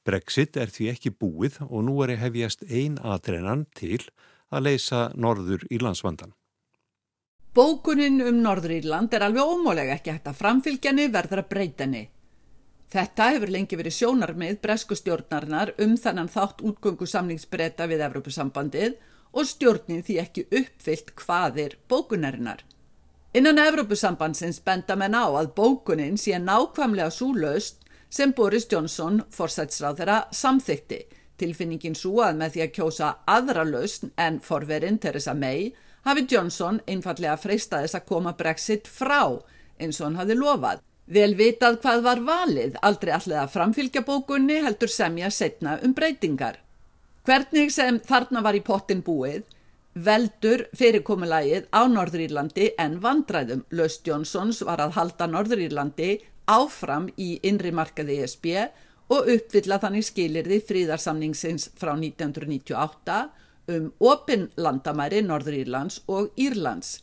Brexit 0.00 0.56
er 0.56 0.72
því 0.72 0.88
ekki 0.94 1.12
búið 1.12 1.60
og 1.68 1.84
nú 1.90 1.98
er 2.06 2.16
hefjast 2.24 2.64
ein 2.70 2.96
aðrennan 3.04 3.66
til 3.76 4.00
að 4.48 4.70
leysa 4.70 5.10
Norður 5.12 5.68
Írlandsvandan. 5.68 6.32
Bókunin 7.54 8.18
um 8.26 8.40
Norðurírland 8.42 9.12
er 9.14 9.22
alveg 9.22 9.46
ómólega 9.46 9.94
ekki 9.94 10.10
hægt 10.10 10.24
að 10.26 10.40
framfylgjani 10.40 11.04
verður 11.14 11.44
að 11.44 11.50
breytani. 11.52 12.00
Þetta 12.90 13.28
hefur 13.30 13.52
lengi 13.54 13.78
verið 13.78 13.94
sjónarmið 13.94 14.56
bresku 14.64 14.98
stjórnarinnar 14.98 15.70
um 15.84 15.92
þannan 15.94 16.30
þátt 16.34 16.64
útgöngu 16.66 17.06
samningsbreyta 17.06 17.86
við 17.86 18.02
Evrópusambandið 18.08 18.96
og 19.30 19.46
stjórnin 19.46 20.02
því 20.02 20.16
ekki 20.24 20.44
uppfyllt 20.50 21.14
hvaðir 21.22 21.76
bókunarinnar. 21.86 22.64
Innan 23.38 23.62
Evrópusambandsins 23.62 24.58
benda 24.66 24.98
menn 24.98 25.14
á 25.14 25.22
að 25.22 25.54
bókunin 25.54 26.18
sé 26.18 26.34
nákvæmlega 26.42 27.14
svo 27.14 27.30
löst 27.38 27.86
sem 28.10 28.34
Boris 28.34 28.66
Johnson, 28.66 29.22
forsætsráð 29.30 30.02
þeirra, 30.02 30.18
samþykti. 30.34 31.04
Tilfinningin 31.40 31.96
svo 31.98 32.20
að 32.22 32.38
með 32.40 32.54
því 32.54 32.64
að 32.64 32.74
kjósa 32.78 33.10
aðra 33.26 33.64
löst 33.66 34.06
en 34.20 34.40
forverinn 34.44 35.00
Theresa 35.02 35.34
May 35.34 35.72
hafi 36.04 36.26
Johnson 36.30 36.80
einfallega 36.86 37.36
freystaðis 37.40 37.96
að 37.96 38.06
koma 38.10 38.34
Brexit 38.38 38.90
frá 38.90 39.22
eins 39.80 40.00
og 40.00 40.08
hann 40.08 40.20
hafi 40.20 40.36
lofað. 40.38 40.82
Vel 41.04 41.34
vitað 41.36 41.80
hvað 41.82 42.04
var 42.04 42.20
valið, 42.24 42.76
aldrei 42.80 43.12
allir 43.12 43.40
að 43.42 43.50
framfylgja 43.52 44.04
bókunni 44.06 44.60
heldur 44.64 44.88
semja 44.88 45.28
setna 45.30 45.76
um 45.84 45.92
breytingar. 45.96 46.60
Hvernig 47.24 47.72
sem 47.72 47.98
þarna 48.04 48.40
var 48.44 48.56
í 48.56 48.62
pottin 48.64 49.02
búið, 49.04 49.42
veldur 49.94 50.64
fyrirkomulagið 50.76 51.68
á 51.72 51.82
Norðurírlandi 51.88 52.70
en 52.80 52.98
vandræðum. 53.04 53.64
Löst 53.70 54.06
Johnsons 54.08 54.62
var 54.66 54.82
að 54.82 54.96
halda 54.98 55.28
Norðurírlandi 55.30 56.16
áfram 56.50 57.08
í 57.16 57.38
innri 57.46 57.72
markaði 57.72 58.18
ESB 58.24 58.48
og 59.12 59.30
uppvilla 59.34 59.78
þannig 59.82 60.06
skilirði 60.08 60.60
fríðarsamningsins 60.68 61.70
frá 61.80 61.92
1998 61.96 63.18
um 63.74 63.90
opin 64.00 64.48
landamæri 64.56 65.22
Norður 65.24 65.58
Írlands 65.62 66.00
og 66.08 66.30
Írlands. 66.40 67.00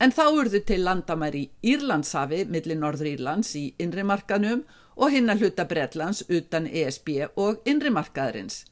En 0.00 0.12
þá 0.14 0.24
urðu 0.30 0.60
til 0.64 0.84
landamæri 0.86 1.48
Írlandshafi 1.64 2.44
millir 2.48 2.78
Norður 2.78 3.12
Írlands 3.14 3.54
í 3.58 3.72
innrimarkanum 3.82 4.64
og 4.98 5.14
hinn 5.14 5.30
að 5.30 5.44
hluta 5.44 5.66
Bretlands 5.70 6.24
utan 6.28 6.66
ESB 6.66 7.08
og 7.38 7.62
innrimarkaðarins. 7.68 8.64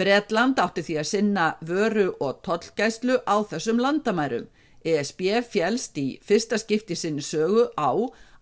Bretland 0.00 0.60
átti 0.62 0.84
því 0.86 0.96
að 1.00 1.08
sinna 1.10 1.46
vöru 1.60 2.06
og 2.24 2.40
tollgæslu 2.46 3.18
á 3.28 3.36
þessum 3.50 3.82
landamærum. 3.84 4.46
ESB 4.80 5.42
fjælst 5.44 5.98
í 6.00 6.06
fyrsta 6.24 6.56
skipti 6.56 6.96
sinni 6.96 7.20
sögu 7.20 7.66
á 7.76 7.92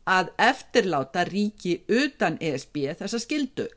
að 0.09 0.31
eftirláta 0.41 1.27
ríki 1.29 1.83
utan 1.89 2.39
ESB 2.41 2.95
þessa 2.99 3.21
skildu. 3.21 3.69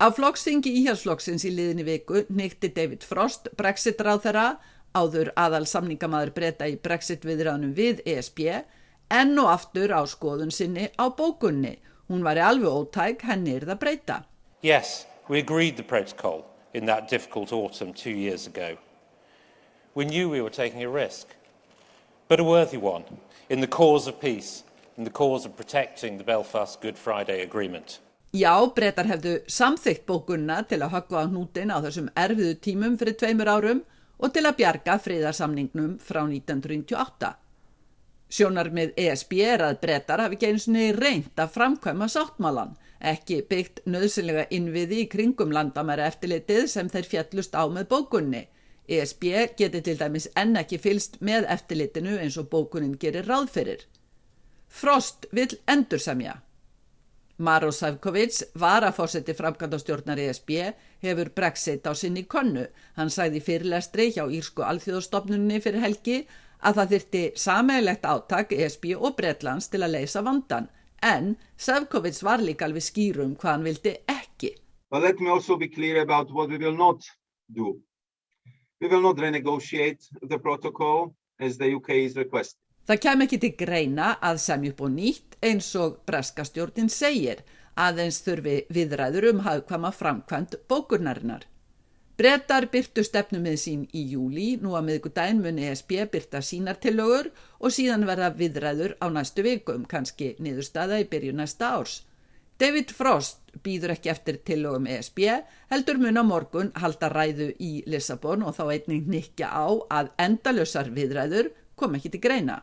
Á 0.00 0.08
flokkstingi 0.16 0.72
íhjálpsflokksins 0.80 1.44
í 1.48 1.52
liðinni 1.52 1.84
viku 1.84 2.24
nýtti 2.32 2.70
David 2.76 3.04
Frost 3.04 3.50
Brexit-ráð 3.56 4.22
þeirra 4.24 4.46
áður 4.96 5.30
aðal 5.38 5.66
samningamæður 5.68 6.32
breyta 6.36 6.68
í 6.68 6.78
Brexit 6.80 7.24
viðræðunum 7.28 7.74
við 7.76 8.00
ESB 8.08 8.40
enn 9.10 9.38
og 9.42 9.50
aftur 9.52 9.92
á 9.92 10.02
skoðun 10.08 10.52
sinni 10.54 10.88
á 10.96 11.04
bókunni. 11.10 11.76
Hún 12.10 12.24
var 12.26 12.40
í 12.40 12.42
alveg 12.42 12.70
ótæk, 12.70 13.26
henni 13.28 13.54
er 13.58 13.66
það 13.68 13.82
breyta. 13.84 14.16
Yes, 14.62 15.06
we 15.28 15.38
agreed 15.38 15.76
the 15.76 15.82
protocol 15.82 16.44
in 16.74 16.86
that 16.86 17.08
difficult 17.08 17.52
autumn 17.52 17.92
two 17.92 18.10
years 18.10 18.46
ago. 18.46 18.76
We 19.94 20.04
knew 20.04 20.28
we 20.28 20.40
were 20.40 20.50
taking 20.50 20.82
a 20.82 20.88
risk, 20.88 21.28
but 22.28 22.40
a 22.40 22.44
worthy 22.44 22.78
one 22.78 23.04
in 23.48 23.60
the 23.60 23.66
cause 23.66 24.06
of 24.06 24.20
peace, 24.20 24.64
in 25.00 25.04
the 25.04 25.10
cause 25.10 25.48
of 25.48 25.56
protecting 25.56 26.18
the 26.18 26.24
Belfast 26.24 26.80
Good 26.82 26.98
Friday 26.98 27.42
Agreement. 27.42 28.00
Já, 28.32 28.52
breytar 28.76 29.08
hefðu 29.08 29.38
samþygt 29.48 30.04
bókunna 30.06 30.60
til 30.68 30.82
að 30.84 30.92
höggva 30.94 31.24
á 31.24 31.30
hnútin 31.30 31.72
á 31.72 31.80
þessum 31.80 32.10
erfiðu 32.14 32.58
tímum 32.66 32.98
fyrir 33.00 33.16
tveimur 33.18 33.48
árum 33.48 33.80
og 34.20 34.34
til 34.34 34.44
að 34.44 34.58
bjarga 34.60 34.98
friðarsamningnum 35.00 35.94
frá 36.04 36.20
1998. 36.26 37.32
Sjónarmið 38.30 38.92
ESB 39.02 39.32
er 39.42 39.64
að 39.66 39.80
breytar 39.82 40.22
hafi 40.22 40.38
geinsunni 40.44 40.90
reynd 40.94 41.40
að 41.40 41.56
framkvæma 41.56 42.06
sáttmálan, 42.12 42.76
ekki 43.00 43.40
byggt 43.50 43.80
nöðsynlega 43.90 44.44
innviði 44.54 45.00
í 45.02 45.08
kringum 45.10 45.54
landamæra 45.56 46.10
eftirlitið 46.12 46.68
sem 46.70 46.92
þeir 46.92 47.08
fjallust 47.14 47.56
á 47.56 47.64
með 47.72 47.88
bókunni. 47.94 48.44
ESB 48.86 49.24
geti 49.56 49.80
til 49.80 49.96
dæmis 49.98 50.28
enn 50.36 50.60
ekki 50.60 50.78
fylst 50.78 51.18
með 51.24 51.48
eftirlitinu 51.56 52.20
eins 52.20 52.36
og 52.38 52.52
bókunin 52.52 52.98
gerir 53.00 53.26
ráðferir. 53.26 53.88
Frost 54.70 55.26
vil 55.34 55.56
endursamja. 55.68 56.38
Maros 57.40 57.80
Sæfkovits 57.80 58.42
var 58.60 58.84
að 58.84 58.96
fórseti 58.98 59.34
framkvæmdastjórnar 59.36 60.20
ESB 60.20 60.50
hefur 61.04 61.30
Brexit 61.36 61.86
á 61.88 61.92
sinni 61.96 62.26
konnu. 62.28 62.66
Hann 62.96 63.10
sæði 63.10 63.40
fyrirlestri 63.44 64.10
hjá 64.14 64.26
Írsku 64.28 64.64
alþjóðstofnunni 64.64 65.60
fyrir 65.64 65.84
helgi 65.84 66.18
að 66.60 66.80
það 66.80 66.92
þyrti 66.94 67.22
sameigilegt 67.44 68.04
áttak 68.04 68.52
ESB 68.52 68.92
og 68.98 69.16
Bretlands 69.16 69.70
til 69.72 69.82
að 69.82 69.96
leysa 69.96 70.22
vandan 70.22 70.68
en 71.02 71.36
Sefcovic 71.56 72.22
var 72.22 72.42
líka 72.44 72.66
alveg 72.68 72.84
skýrum 72.84 73.36
hvað 73.36 73.52
hann 73.54 73.64
vildi 73.64 73.94
ekki. 74.08 74.54
But 74.90 75.02
let 75.02 75.20
me 75.20 75.30
also 75.30 75.56
be 75.56 75.68
clear 75.68 76.02
about 76.02 76.30
what 76.30 76.48
we 76.48 76.58
will 76.58 76.76
not 76.76 77.04
do. 77.48 77.80
We 78.80 78.88
will 78.88 79.02
not 79.02 79.18
renegotiate 79.18 80.04
the 80.22 80.38
protocol 80.38 81.14
as 81.38 81.58
the 81.58 81.74
UK 81.74 81.90
is 81.90 82.16
requested. 82.16 82.60
Það 82.90 82.98
kem 83.04 83.20
ekki 83.22 83.36
til 83.38 83.48
greina 83.54 84.06
að 84.18 84.38
semja 84.42 84.72
upp 84.72 84.80
og 84.82 84.88
nýtt 84.90 85.36
eins 85.46 85.68
og 85.78 86.00
breskastjórnin 86.10 86.88
segir 86.90 87.44
aðeins 87.78 88.16
þurfi 88.24 88.54
viðræður 88.66 89.26
um 89.28 89.42
hafðkvama 89.44 89.92
framkvæmt 89.94 90.56
bókurnarinnar. 90.66 91.44
Brettar 92.18 92.64
byrtu 92.72 93.04
stefnumið 93.06 93.58
sín 93.62 93.84
í 93.94 94.02
júli, 94.10 94.56
nú 94.58 94.74
að 94.74 94.88
miðgudaginn 94.88 95.38
muni 95.44 95.68
ESB 95.70 95.92
byrta 96.10 96.40
sínar 96.42 96.80
tillögur 96.82 97.28
og 97.60 97.70
síðan 97.76 98.08
verða 98.08 98.32
viðræður 98.40 98.96
á 98.98 99.06
næstu 99.06 99.44
vikum, 99.46 99.84
kannski 99.86 100.32
niðurstaða 100.42 100.98
í 100.98 101.06
byrju 101.12 101.36
næsta 101.38 101.68
árs. 101.76 102.00
David 102.58 102.90
Frost 102.90 103.54
býður 103.62 103.94
ekki 103.94 104.10
eftir 104.10 104.40
tillögum 104.42 104.90
ESB, 104.90 105.22
heldur 105.70 106.02
mun 106.02 106.18
á 106.18 106.26
morgun 106.26 106.74
halda 106.74 107.12
ræðu 107.14 107.52
í 107.62 107.70
Lissabon 107.86 108.42
og 108.42 108.58
þá 108.58 108.64
einning 108.74 109.06
nikja 109.06 109.54
á 109.54 109.70
að 109.86 110.10
endalösar 110.26 110.90
viðræður 110.98 111.52
kom 111.78 111.94
ekki 111.94 112.10
til 112.16 112.24
greina. 112.26 112.58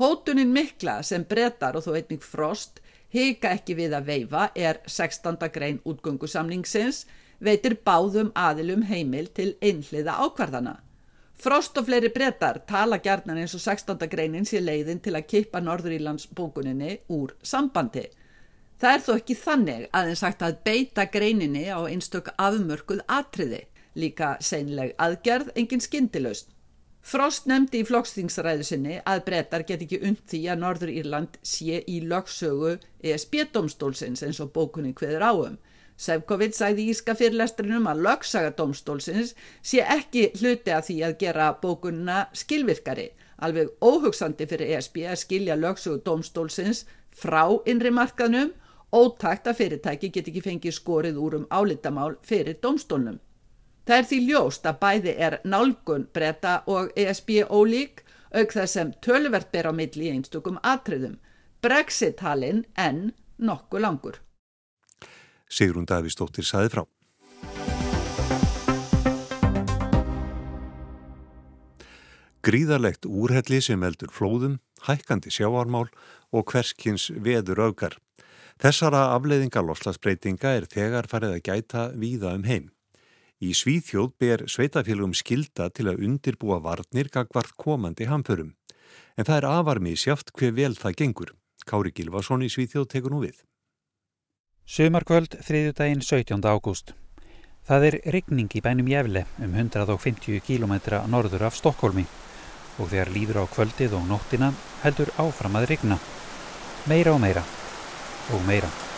Hótunin 0.00 0.48
mikla 0.48 1.02
sem 1.04 1.26
brettar 1.28 1.76
og 1.76 1.82
þó 1.84 1.90
einning 1.98 2.22
Frost 2.24 2.78
hika 3.12 3.50
ekki 3.52 3.74
við 3.76 3.92
að 3.92 4.06
veifa 4.06 4.44
er 4.56 4.78
16. 4.88 5.34
grein 5.52 5.80
útgöngusamningsins 5.84 7.02
veitir 7.44 7.74
báðum 7.84 8.30
aðilum 8.32 8.86
heimil 8.88 9.26
til 9.36 9.50
einhliða 9.60 10.14
ákvarðana. 10.24 10.78
Frost 11.36 11.76
og 11.76 11.84
fleiri 11.90 12.08
brettar 12.14 12.62
tala 12.70 12.96
gjarnan 13.04 13.42
eins 13.42 13.52
og 13.58 13.60
16. 13.60 14.08
greinin 14.14 14.48
sé 14.48 14.62
leiðin 14.64 15.02
til 15.04 15.12
að 15.18 15.26
kippa 15.34 15.60
Norðurílands 15.60 16.30
bókuninni 16.32 16.94
úr 17.12 17.34
sambandi. 17.42 18.06
Það 18.80 18.96
er 18.96 19.04
þó 19.04 19.10
ekki 19.18 19.36
þannig 19.42 19.84
aðeins 19.92 20.22
sagt 20.24 20.46
að 20.48 20.62
beita 20.64 21.04
greininni 21.12 21.66
á 21.68 21.80
einstök 21.84 22.32
afmörkuð 22.40 23.04
atriði, 23.04 23.66
líka 24.00 24.38
seinleg 24.40 24.96
aðgerð 24.96 25.52
engin 25.60 25.84
skindilöst. 25.84 26.48
Frost 27.00 27.46
nefndi 27.48 27.80
í 27.80 27.86
flokksþingsræðu 27.88 28.64
sinni 28.66 28.98
að 29.08 29.22
brettar 29.24 29.62
get 29.68 29.80
ekki 29.86 29.98
und 30.04 30.20
því 30.28 30.40
að 30.52 30.60
Norður 30.60 30.90
Írland 30.92 31.38
sé 31.42 31.80
í 31.88 32.00
lögsögu 32.04 32.74
ESB-domstólsins 33.00 34.20
eins 34.26 34.40
og 34.44 34.52
bókunni 34.52 34.92
hveður 34.92 35.24
áum. 35.24 35.56
Sefcovic 36.00 36.54
sæði 36.56 36.86
íska 36.92 37.14
fyrirlestrinum 37.16 37.88
að 37.88 38.04
lögsaga 38.06 38.52
domstólsins 38.56 39.32
sé 39.60 39.80
ekki 39.96 40.30
hluti 40.40 40.72
að 40.76 40.86
því 40.90 40.98
að 41.08 41.16
gera 41.24 41.48
bókunna 41.62 42.20
skilvirkari. 42.36 43.10
Alveg 43.40 43.72
óhugsandi 43.80 44.46
fyrir 44.48 44.76
ESB 44.76 45.02
að 45.08 45.20
skilja 45.24 45.56
lögsugu 45.56 46.02
domstólsins 46.04 46.84
frá 47.10 47.46
innri 47.68 47.92
markaðnum, 47.96 48.52
ótakt 48.92 49.48
að 49.48 49.60
fyrirtæki 49.62 50.12
get 50.12 50.28
ekki 50.28 50.44
fengið 50.44 50.76
skorið 50.76 51.20
úr 51.20 51.40
um 51.40 51.48
álitamál 51.48 52.16
fyrir 52.24 52.60
domstólnum. 52.60 53.20
Það 53.90 53.98
er 53.98 54.06
því 54.06 54.16
ljóst 54.22 54.66
að 54.70 54.76
bæði 54.78 55.12
er 55.26 55.34
nálgun 55.50 56.02
breyta 56.14 56.50
og 56.70 56.92
ESB 56.94 57.40
ólík 57.50 58.04
auk 58.30 58.54
þess 58.54 58.76
sem 58.76 58.92
tölvert 59.02 59.50
ber 59.50 59.66
á 59.66 59.74
milli 59.74 60.06
í 60.06 60.12
einstökum 60.14 60.60
atriðum. 60.62 61.16
Brexit-halinn 61.58 62.62
en 62.78 63.00
nokkuð 63.42 63.82
langur. 63.82 64.20
Sigrun 65.50 65.90
Davísdóttir 65.90 66.46
saði 66.46 66.70
frá. 66.70 66.84
Gríðarlegt 72.46 73.10
úrhelli 73.10 73.58
sem 73.58 73.82
eldur 73.82 74.14
flóðum, 74.14 74.60
hækkandi 74.86 75.34
sjáarmál 75.34 75.88
og 76.30 76.46
hverskins 76.46 77.10
veður 77.10 77.66
augar. 77.66 77.98
Þessara 78.62 79.08
afleiðinga 79.18 79.66
loslasbreytinga 79.66 80.60
er 80.60 80.70
þegar 80.70 81.10
farið 81.10 81.40
að 81.40 81.48
gæta 81.50 81.90
víða 81.98 82.38
um 82.38 82.46
heim. 82.46 82.70
Í 83.40 83.54
Svíþjóð 83.56 84.10
ber 84.20 84.42
sveitafélagum 84.52 85.14
skilda 85.16 85.70
til 85.72 85.86
að 85.88 86.02
undirbúa 86.04 86.58
varnir 86.60 87.08
gagvart 87.08 87.54
komandi 87.56 88.04
hamförum. 88.04 88.50
En 89.16 89.24
það 89.24 89.38
er 89.38 89.46
afarmi 89.48 89.94
sjáft 89.96 90.34
hver 90.36 90.52
vel 90.58 90.74
það 90.76 90.96
gengur. 90.98 91.30
Kári 91.64 91.92
Gilvason 91.96 92.44
í 92.44 92.50
Svíþjóð 92.52 92.90
tekur 92.92 93.14
nú 93.14 93.22
við. 93.24 93.38
Sumarkvöld 94.68 95.38
þriðjudaginn 95.40 96.04
17. 96.04 96.44
ágúst. 96.44 96.92
Það 97.64 97.88
er 97.88 97.98
rigning 98.12 98.52
í 98.52 98.60
bænum 98.60 98.92
Jæfle 98.92 99.24
um 99.40 99.56
150 99.56 100.44
km 100.44 100.76
norður 101.08 101.48
af 101.48 101.56
Stokkólmi 101.56 102.04
og 102.76 102.92
þegar 102.92 103.14
líður 103.16 103.40
á 103.40 103.44
kvöldið 103.56 103.96
og 103.96 104.06
nóttina 104.08 104.52
heldur 104.84 105.16
áfram 105.16 105.56
að 105.56 105.70
rigna. 105.72 106.00
Meira 106.92 107.16
og 107.16 107.24
meira 107.24 107.44
og 108.36 108.44
meira. 108.44 108.89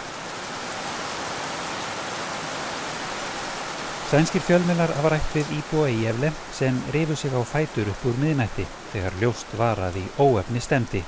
Sænskir 4.12 4.42
fjölmilar 4.44 4.90
hafa 4.92 5.08
rætt 5.08 5.30
við 5.32 5.52
íbúa 5.56 5.86
í 5.88 6.02
Jæfle 6.02 6.28
sem 6.52 6.76
rifu 6.92 7.14
sig 7.16 7.32
á 7.32 7.40
fætur 7.48 7.88
upp 7.88 8.02
úr 8.04 8.18
miðnætti 8.20 8.66
þegar 8.92 9.14
ljóst 9.22 9.54
var 9.56 9.80
að 9.80 9.96
í 10.02 10.04
óefni 10.20 10.60
stemdi 10.60 11.00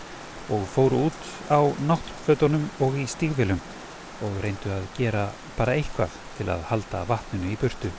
og 0.48 0.64
fóru 0.72 1.02
út 1.10 1.26
á 1.52 1.60
náttfötunum 1.84 2.64
og 2.80 2.96
í 2.96 3.04
stígvilum 3.04 3.60
og 4.24 4.40
reyndu 4.40 4.72
að 4.72 4.88
gera 4.96 5.26
bara 5.58 5.76
eitthvað 5.76 6.16
til 6.38 6.48
að 6.48 6.64
halda 6.70 7.04
vatninu 7.12 7.52
í 7.52 7.60
burtu. 7.60 7.92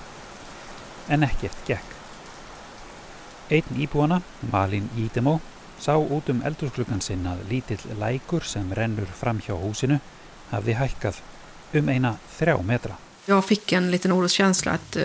En 1.05 1.21
ekkert 1.29 1.61
gekk. 1.69 1.95
Einn 3.53 3.81
íbúana, 3.85 4.23
Malin 4.49 4.89
Ídemó, 4.97 5.37
sá 5.77 5.93
út 6.01 6.33
um 6.33 6.41
eldurklukkan 6.41 7.05
sinn 7.05 7.29
að 7.29 7.45
lítill 7.53 7.93
lækur 8.01 8.41
sem 8.41 8.73
rennur 8.73 9.13
fram 9.21 9.37
hjá 9.37 9.53
húsinu 9.53 10.01
hafði 10.49 10.81
hækkað 10.81 11.25
um 11.77 11.93
eina 11.93 12.17
þrjá 12.39 12.57
metra. 12.65 13.04
Jag 13.25 13.45
fick 13.45 13.71
en 13.71 13.91
liten 13.91 14.11
oroskänsla 14.11 14.71
att 14.71 14.97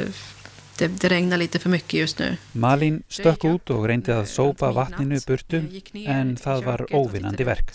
det, 0.79 0.89
det 0.89 1.09
regnar 1.09 1.37
lite 1.37 1.59
för 1.59 1.71
mycket 1.71 2.01
just 2.01 2.19
nu. 2.19 2.37
Malin 2.53 3.03
stökk 3.09 3.45
út 3.45 3.71
og 3.73 3.87
reyndi 3.89 4.13
að 4.13 4.29
sópa 4.29 4.71
vatninu 4.77 5.21
burtu 5.27 5.61
en 6.05 6.35
það 6.41 6.65
var 6.65 6.85
óvinnandi 6.93 7.47
verk. 7.49 7.73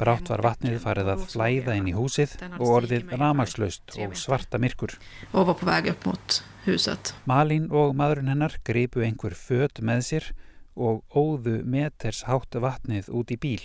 Brátt 0.00 0.28
var 0.32 0.40
vatnið 0.44 0.78
farið 0.80 1.10
að 1.12 1.24
flæða 1.32 1.76
inn 1.76 1.88
í 1.88 1.96
húsið 1.96 2.36
og 2.58 2.66
orðið 2.78 3.12
ramagslaust 3.20 3.96
og 4.00 4.16
svarta 4.16 4.60
myrkur. 4.60 4.96
Og 5.32 5.48
var 5.50 5.58
på 5.60 5.68
veg 5.68 5.90
upp 5.92 6.06
mot 6.08 6.38
huset. 6.64 7.12
Malin 7.28 7.68
og 7.72 7.92
maðurinn 7.96 8.32
hennar 8.32 8.56
gripu 8.64 9.04
einhver 9.04 9.36
född 9.36 9.80
með 9.84 10.06
sér 10.08 10.30
og 10.76 11.04
óðu 11.12 11.60
meters 11.64 12.24
hátt 12.28 12.56
vatnið 12.56 13.12
út 13.12 13.32
í 13.32 13.40
bíl 13.40 13.64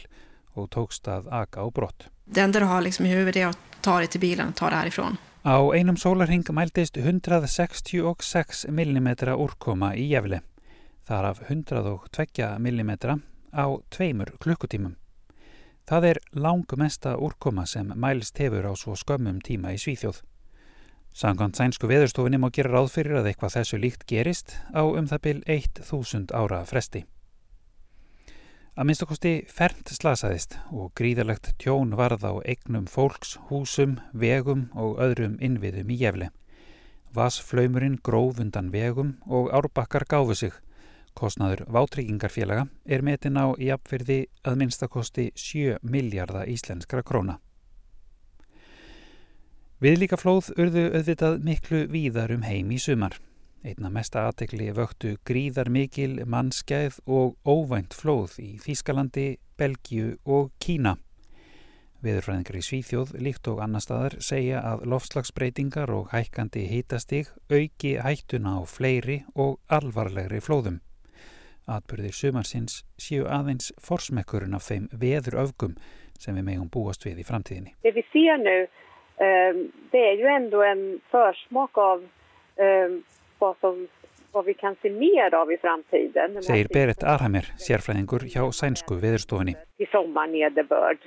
og 0.55 0.71
tókst 0.75 1.07
að 1.11 1.31
aka 1.31 1.63
á 1.63 1.67
brott. 1.71 2.09
Det 2.25 2.43
enda 2.43 2.59
du 2.59 2.67
har 2.71 2.83
liksom 2.83 3.07
i 3.07 3.15
huvudet 3.15 3.43
er 3.43 3.53
að 3.53 3.79
ta 3.83 4.01
þig 4.01 4.11
til 4.15 4.23
bílan 4.27 4.51
og 4.51 4.59
ta 4.59 4.71
þig 4.71 4.79
härifrón. 4.79 5.17
Á 5.45 5.61
einum 5.77 5.93
sólarhing 5.93 6.47
mæltist 6.49 6.97
166 6.97 8.65
mm 8.65 9.09
úrkoma 9.37 9.91
í 9.93 10.07
jæfli. 10.09 10.39
Þar 11.05 11.27
af 11.29 11.41
102 11.45 12.47
mm 12.57 12.91
á 13.53 13.65
tveimur 13.93 14.31
klukkutímum. 14.41 14.95
Það 15.85 16.07
er 16.09 16.19
langmesta 16.33 17.13
úrkoma 17.21 17.67
sem 17.69 17.93
mælst 17.93 18.41
hefur 18.41 18.65
á 18.65 18.73
svo 18.73 18.97
skömmum 18.97 19.37
tíma 19.37 19.75
í 19.75 19.77
Svíþjóð. 19.77 20.23
Sangant 21.13 21.61
sænsku 21.61 21.85
veðurstofinni 21.93 22.41
má 22.41 22.49
gera 22.49 22.73
ráð 22.73 22.95
fyrir 22.97 23.21
að 23.21 23.29
eitthvað 23.29 23.59
þessu 23.59 23.77
líkt 23.77 24.09
gerist 24.09 24.57
á 24.73 24.81
um 24.81 25.05
það 25.05 25.21
byl 25.27 25.43
1000 25.45 26.33
ára 26.33 26.65
fresti. 26.65 27.05
Að 28.75 28.89
minnstakosti 28.89 29.33
fernt 29.47 29.87
slasaðist 29.95 30.57
og 30.75 30.91
gríðalegt 30.99 31.53
tjón 31.63 31.95
varð 31.95 32.27
á 32.27 32.33
eignum 32.43 32.89
fólks, 32.91 33.37
húsum, 33.47 34.01
vegum 34.11 34.67
og 34.75 34.99
öðrum 34.99 35.37
innviðum 35.39 35.93
í 35.95 35.99
jefli. 36.01 36.27
Vasflaumurinn 37.15 38.01
gróf 38.03 38.41
undan 38.43 38.73
vegum 38.75 39.15
og 39.31 39.47
árbakkar 39.55 40.03
gáfu 40.11 40.35
sig 40.35 40.57
Kostnaður 41.15 41.63
vátryggingarfélaga 41.71 42.65
er 42.83 43.03
metin 43.07 43.39
á 43.39 43.55
jafnverði 43.55 44.25
að 44.43 44.57
minnstakosti 44.59 45.29
7 45.39 45.77
miljardar 45.79 46.49
íslenskra 46.51 47.05
króna. 47.07 47.37
Viðlíka 49.79 50.19
flóð 50.19 50.51
urðu 50.59 50.89
auðvitað 50.91 51.39
miklu 51.47 51.85
víðar 51.91 52.35
um 52.35 52.43
heim 52.43 52.75
í 52.75 52.79
sumar. 52.83 53.15
Einna 53.65 53.89
mesta 53.89 54.27
aðtekli 54.29 54.67
vöktu 54.77 55.15
gríðar 55.25 55.71
mikil, 55.73 56.19
mannskæð 56.29 56.99
og 57.09 57.31
óvænt 57.49 57.95
flóð 57.97 58.35
í 58.37 58.49
Þískalandi, 58.61 59.39
Belgiu 59.57 60.11
og 60.21 60.51
Kína. 60.61 60.91
Viðurfræðingar 62.05 62.59
í 62.59 62.61
Svíþjóð 62.67 63.15
líkt 63.25 63.49
og 63.49 63.63
annar 63.65 63.81
staðar 63.81 64.17
segja 64.21 64.59
að 64.61 64.83
lofslagsbreytingar 64.91 65.89
og 65.95 66.13
hækkandi 66.13 66.67
hitastig 66.69 67.31
auki 67.49 67.95
hættuna 68.05 68.59
á 68.61 68.69
fleiri 68.69 69.17
og 69.33 69.57
alvarlegri 69.73 70.43
flóðum. 70.45 70.77
Atbyrðir 71.65 72.13
sumarsins 72.13 72.83
séu 73.01 73.25
aðeins 73.25 73.71
forsmekkurinn 73.81 74.53
af 74.53 74.69
þeim 74.69 74.91
veður 74.93 75.39
öfgum 75.47 75.73
sem 76.21 76.37
við 76.37 76.49
megum 76.51 76.69
búast 76.69 77.09
við 77.09 77.25
í 77.25 77.25
framtíðinni. 77.25 77.73
Det 77.81 77.97
vi 77.97 78.05
ser 78.13 78.37
nu, 78.45 78.55
um, 79.17 79.65
det 79.89 80.07
er 80.13 80.21
ju 80.21 80.29
ändå 80.37 80.61
en 80.69 80.87
försmak 81.09 81.81
av 81.81 82.05
um, 82.05 82.99
vad 83.45 83.61
som 83.61 83.87
vad 84.35 84.45
vi 84.45 84.53
kan 84.53 84.75
se 84.81 84.89
mer 84.89 85.35
av 85.35 85.51
i 85.51 85.57
framtiden. 85.57 86.43
Segir 86.43 86.67
Berit 86.73 87.03
Arhamir, 87.03 87.45
sérfræðingur 87.65 88.25
hjá 88.33 88.43
sænsku 88.51 88.97
veðurstofunni. 88.99 89.53
Till 89.77 89.87
sommarnederbörd. 89.91 91.05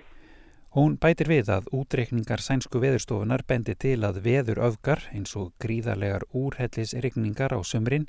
Hún 0.77 0.97
bætir 1.03 1.29
við 1.29 1.51
að 1.53 1.69
útreikningar 1.77 2.41
sænsku 2.45 2.81
veðurstofunar 2.81 3.45
bendi 3.49 3.75
til 3.85 3.99
að 4.09 4.23
veður 4.25 4.63
öfgar 4.69 5.05
eins 5.13 5.37
og 5.37 5.53
gríðarlegar 5.65 6.25
úrhellisregningar 6.33 7.53
á 7.53 7.61
sömrin 7.73 8.09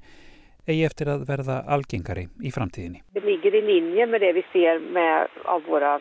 eigi 0.70 0.86
eftir 0.88 1.12
að 1.12 1.26
verða 1.28 1.60
algengari 1.76 2.28
í 2.44 2.52
framtíðinni. 2.56 3.04
Det 3.16 3.24
ligger 3.26 3.60
i 3.60 3.64
linje 3.72 4.08
med 4.12 4.24
det 4.24 4.34
vi 4.40 4.46
ser 4.54 4.80
med 4.80 5.40
av 5.46 5.68
våra 5.68 5.98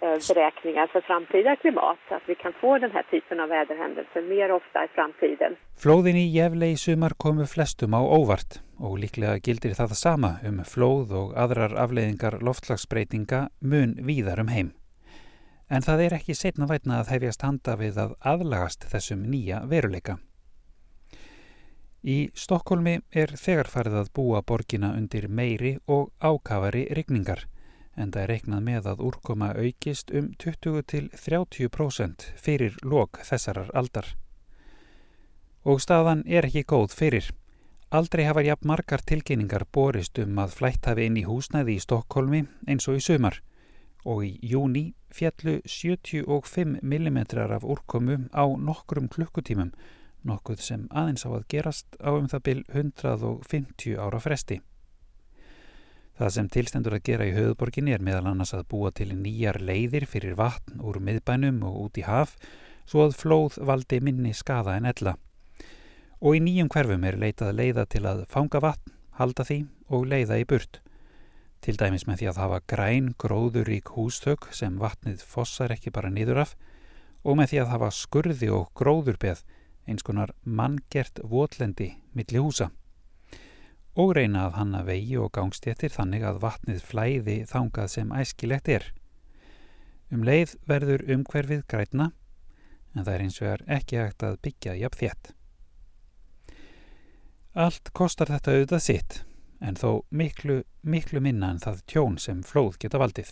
beräkningar 0.00 0.86
för 0.86 1.00
framtida 1.00 1.56
klimat, 1.56 1.98
att 2.08 2.22
vi 2.26 2.34
kan 2.34 2.52
få 2.60 2.78
den 2.78 2.90
här 2.90 3.02
typen 3.02 3.40
av 3.40 3.48
väderhändelser 3.48 4.22
mer 4.22 4.52
ofta 4.52 4.84
i 4.84 4.88
framtiden. 4.88 5.56
Flóðin 5.82 6.16
í 6.16 6.26
Jefle 6.36 6.66
í 6.72 6.76
sumar 6.76 7.14
komu 7.18 7.46
flestum 7.46 7.94
á 7.94 8.00
óvart 8.00 8.60
og 8.78 8.98
líklega 8.98 9.38
gildir 9.38 9.74
það 9.78 9.94
sama 9.98 10.32
um 10.48 10.60
flóð 10.66 11.14
og 11.20 11.34
aðrar 11.38 11.76
afleiðingar 11.84 12.40
loftslagsbreytinga 12.42 13.48
mun 13.60 13.96
víðar 14.02 14.40
um 14.40 14.52
heim. 14.52 14.72
En 15.70 15.82
það 15.82 16.06
er 16.06 16.18
ekki 16.18 16.34
setna 16.36 16.68
vætna 16.68 17.00
að 17.00 17.14
hefjast 17.14 17.42
handa 17.42 17.76
við 17.80 17.98
að 17.98 18.14
aðlagast 18.20 18.84
þessum 18.92 19.24
nýja 19.30 19.64
veruleika. 19.70 20.18
Í 22.04 22.28
Stokkólmi 22.36 22.98
er 23.16 23.32
þegar 23.40 23.70
farið 23.72 23.94
að 24.02 24.12
búa 24.16 24.42
borgina 24.44 24.92
undir 24.92 25.24
meiri 25.28 25.78
og 25.88 26.12
ákafari 26.20 26.84
regningar 26.92 27.46
en 27.96 28.10
það 28.12 28.22
er 28.22 28.30
reiknað 28.32 28.66
með 28.68 28.88
að 28.92 29.02
úrkoma 29.08 29.52
aukist 29.54 30.10
um 30.10 30.28
20-30% 30.42 32.26
fyrir 32.36 32.76
lok 32.82 33.20
þessarar 33.22 33.70
aldar. 33.74 34.10
Og 35.64 35.80
staðan 35.80 36.24
er 36.26 36.48
ekki 36.48 36.64
góð 36.68 36.94
fyrir. 36.98 37.30
Aldrei 37.94 38.24
hafa 38.26 38.42
jafn 38.42 38.68
margar 38.68 39.02
tilkynningar 39.06 39.64
borist 39.72 40.18
um 40.18 40.38
að 40.42 40.56
flætt 40.58 40.86
hafi 40.90 41.06
inn 41.08 41.18
í 41.20 41.26
húsnæði 41.28 41.76
í 41.78 41.82
Stokkólmi 41.84 42.44
eins 42.66 42.88
og 42.90 42.98
í 42.98 43.04
sömar 43.06 43.40
og 44.04 44.24
í 44.26 44.32
júni 44.42 44.92
fjallu 45.14 45.60
75 45.64 46.80
mm 46.82 47.18
af 47.56 47.64
úrkomu 47.64 48.18
á 48.34 48.44
nokkrum 48.58 49.08
klukkutímum 49.08 49.70
nokkuð 50.24 50.60
sem 50.60 50.86
aðeins 50.90 51.24
á 51.28 51.30
að 51.32 51.48
gerast 51.52 51.96
á 52.00 52.10
um 52.12 52.28
það 52.28 52.44
byl 52.48 52.60
150 52.72 53.98
ára 54.00 54.20
fresti. 54.20 54.60
Það 56.14 56.30
sem 56.30 56.48
tilstendur 56.54 56.94
að 56.94 57.06
gera 57.08 57.26
í 57.26 57.32
höfuborginni 57.34 57.90
er 57.94 58.02
meðal 58.06 58.28
annars 58.30 58.52
að 58.54 58.68
búa 58.70 58.92
til 58.94 59.08
nýjar 59.18 59.56
leiðir 59.58 60.04
fyrir 60.06 60.36
vatn 60.38 60.78
úr 60.78 61.00
miðbænum 61.02 61.58
og 61.66 61.80
út 61.88 61.98
í 61.98 62.04
haf 62.06 62.36
svo 62.86 63.08
að 63.08 63.16
flóð 63.18 63.56
valdi 63.66 63.98
minni 63.98 64.30
skada 64.30 64.76
en 64.78 64.86
ella. 64.86 65.16
Og 66.22 66.38
í 66.38 66.42
nýjum 66.44 66.70
hverfum 66.70 67.06
er 67.08 67.18
leitað 67.18 67.56
leiða 67.58 67.86
til 67.90 68.04
að 68.06 68.22
fanga 68.30 68.60
vatn, 68.62 68.94
halda 69.18 69.42
því 69.48 69.58
og 69.90 70.06
leiða 70.12 70.38
í 70.38 70.46
burt. 70.46 70.78
Til 71.64 71.74
dæmis 71.80 72.06
með 72.06 72.22
því 72.22 72.30
að 72.30 72.40
hafa 72.44 72.62
græn 72.70 73.10
gróðurík 73.18 73.90
hústök 73.96 74.46
sem 74.54 74.78
vatnið 74.78 75.24
fossar 75.26 75.74
ekki 75.74 75.90
bara 75.90 76.12
niður 76.14 76.44
af 76.44 76.54
og 77.24 77.40
með 77.40 77.50
því 77.50 77.62
að 77.64 77.74
hafa 77.74 77.90
skurði 77.96 78.52
og 78.54 78.70
gróðurbeð 78.78 79.42
eins 79.90 80.06
konar 80.06 80.30
manngert 80.44 81.18
votlendi 81.26 81.90
milli 82.14 82.38
húsa 82.38 82.70
og 83.94 84.16
reyna 84.18 84.48
að 84.48 84.56
hanna 84.58 84.82
vegi 84.86 85.16
og 85.22 85.30
gangstéttir 85.36 85.92
þannig 85.94 86.24
að 86.26 86.40
vatnið 86.42 86.82
flæði 86.82 87.36
þangað 87.50 87.92
sem 87.92 88.12
æskilegt 88.14 88.68
er. 88.68 88.88
Um 90.10 90.24
leið 90.26 90.56
verður 90.66 91.06
umhverfið 91.14 91.62
grætna 91.70 92.10
en 92.94 93.04
það 93.04 93.14
er 93.14 93.24
eins 93.24 93.40
vegar 93.42 93.64
ekki 93.78 94.00
hægt 94.00 94.26
að 94.26 94.40
byggja 94.46 94.74
jafn 94.82 95.00
þétt. 95.02 95.30
Allt 97.54 97.90
kostar 97.94 98.32
þetta 98.34 98.54
auðvitað 98.54 98.82
sitt 98.82 99.20
en 99.62 99.78
þó 99.78 100.02
miklu, 100.10 100.62
miklu 100.82 101.22
minna 101.22 101.52
en 101.54 101.62
það 101.62 101.82
tjón 101.90 102.18
sem 102.18 102.42
flóð 102.46 102.78
geta 102.82 103.00
valdið. 103.00 103.30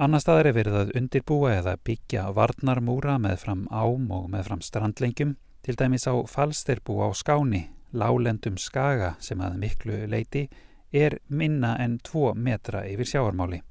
Annar 0.00 0.22
staðar 0.22 0.48
er 0.48 0.56
verið 0.56 0.76
að 0.78 0.92
undirbúa 0.96 1.50
eða 1.58 1.74
byggja 1.84 2.30
varnarmúra 2.32 3.18
með 3.20 3.42
fram 3.42 3.66
ám 3.68 4.06
og 4.16 4.30
með 4.32 4.46
fram 4.46 4.62
strandlengjum, 4.64 5.34
til 5.60 5.76
dæmis 5.76 6.06
á 6.08 6.16
falsterbú 6.24 7.02
á 7.04 7.12
skáni, 7.12 7.66
lálendum 7.92 8.58
skaga 8.58 9.14
sem 9.20 9.40
að 9.40 9.58
miklu 9.62 10.04
leiti 10.10 10.48
er 10.92 11.18
minna 11.28 11.76
en 11.78 11.98
2 12.02 12.34
metra 12.34 12.84
yfir 12.88 13.06
sjáarmáli. 13.06 13.62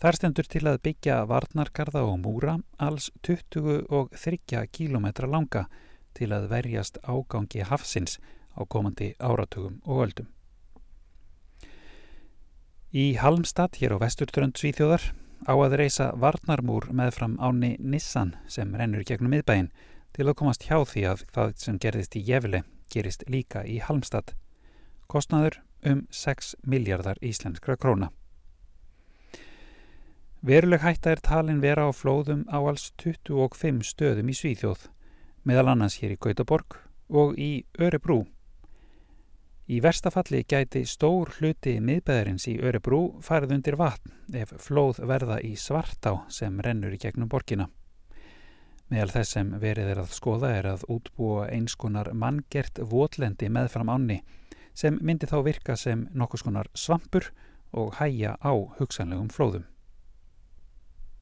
Þar 0.00 0.16
stendur 0.16 0.48
til 0.48 0.64
að 0.64 0.80
byggja 0.86 1.16
varnarkarða 1.28 2.06
og 2.08 2.22
múra 2.22 2.56
alls 2.80 3.10
20 3.26 3.84
og 3.92 4.14
30 4.16 4.70
kílometra 4.72 5.28
langa 5.28 5.66
til 6.16 6.30
að 6.32 6.48
verjast 6.48 6.96
ágangi 7.04 7.66
hafsins 7.68 8.16
á 8.56 8.64
komandi 8.64 9.12
áratugum 9.20 9.80
og 9.84 10.06
öldum. 10.06 10.30
Í 12.96 13.14
Halmstad 13.20 13.76
hér 13.78 13.94
á 13.94 14.02
vesturtrönd 14.02 14.56
Svíþjóðar 14.56 15.12
á 15.46 15.54
að 15.54 15.76
reysa 15.78 16.10
varnarmúr 16.16 16.88
með 16.96 17.14
fram 17.20 17.36
áni 17.38 17.76
Nissan 17.78 18.34
sem 18.48 18.72
rennur 18.74 19.04
gegnum 19.04 19.36
miðbæin 19.36 19.70
til 20.16 20.26
að 20.26 20.38
komast 20.40 20.64
hjá 20.66 20.80
því 20.80 21.06
að 21.12 21.24
það 21.30 21.56
sem 21.60 21.78
gerðist 21.78 22.16
í 22.16 22.24
Jefli 22.24 22.64
gerist 22.90 23.24
líka 23.28 23.64
í 23.64 23.78
Halmstad. 23.80 24.34
Kostnaður 25.10 25.60
um 25.86 26.06
6 26.10 26.56
miljardar 26.62 27.20
íslenskra 27.22 27.76
króna. 27.76 28.10
Veruleg 30.40 30.80
hætta 30.84 31.14
er 31.14 31.20
talin 31.20 31.60
vera 31.60 31.88
á 31.88 31.90
flóðum 31.92 32.46
á 32.48 32.58
alls 32.60 32.90
25 33.02 33.84
stöðum 33.84 34.32
í 34.32 34.36
Svíþjóð, 34.36 34.88
meðal 35.44 35.72
annars 35.74 36.00
hér 36.00 36.16
í 36.16 36.20
Gautaborg 36.20 36.78
og 37.08 37.36
í 37.38 37.64
Örebrú 37.78 38.22
Í 39.70 39.76
verstafalli 39.78 40.40
gæti 40.50 40.80
stór 40.88 41.28
hluti 41.36 41.76
miðbæðarins 41.78 42.48
í 42.50 42.56
Örebrú 42.58 43.20
farið 43.22 43.52
undir 43.54 43.76
vatn 43.78 44.34
ef 44.40 44.50
flóð 44.58 44.98
verða 45.06 45.36
í 45.46 45.52
svartá 45.54 46.24
sem 46.26 46.56
rennur 46.58 46.96
í 46.96 46.98
gegnum 46.98 47.30
borgina. 47.30 47.68
Meðal 48.90 49.12
þess 49.14 49.36
sem 49.36 49.50
verið 49.62 49.92
er 49.92 50.00
að 50.02 50.14
skoða 50.16 50.50
er 50.58 50.68
að 50.72 50.86
útbúa 50.90 51.46
einskonar 51.54 52.10
manngert 52.12 52.80
votlendi 52.90 53.50
meðfram 53.52 53.92
ánni 53.92 54.20
sem 54.74 54.98
myndi 55.02 55.28
þá 55.30 55.38
virka 55.46 55.76
sem 55.78 56.08
nokkus 56.14 56.42
konar 56.46 56.70
svampur 56.74 57.30
og 57.70 57.94
hæja 58.00 58.34
á 58.42 58.52
hugsanlegum 58.80 59.30
flóðum. 59.30 59.68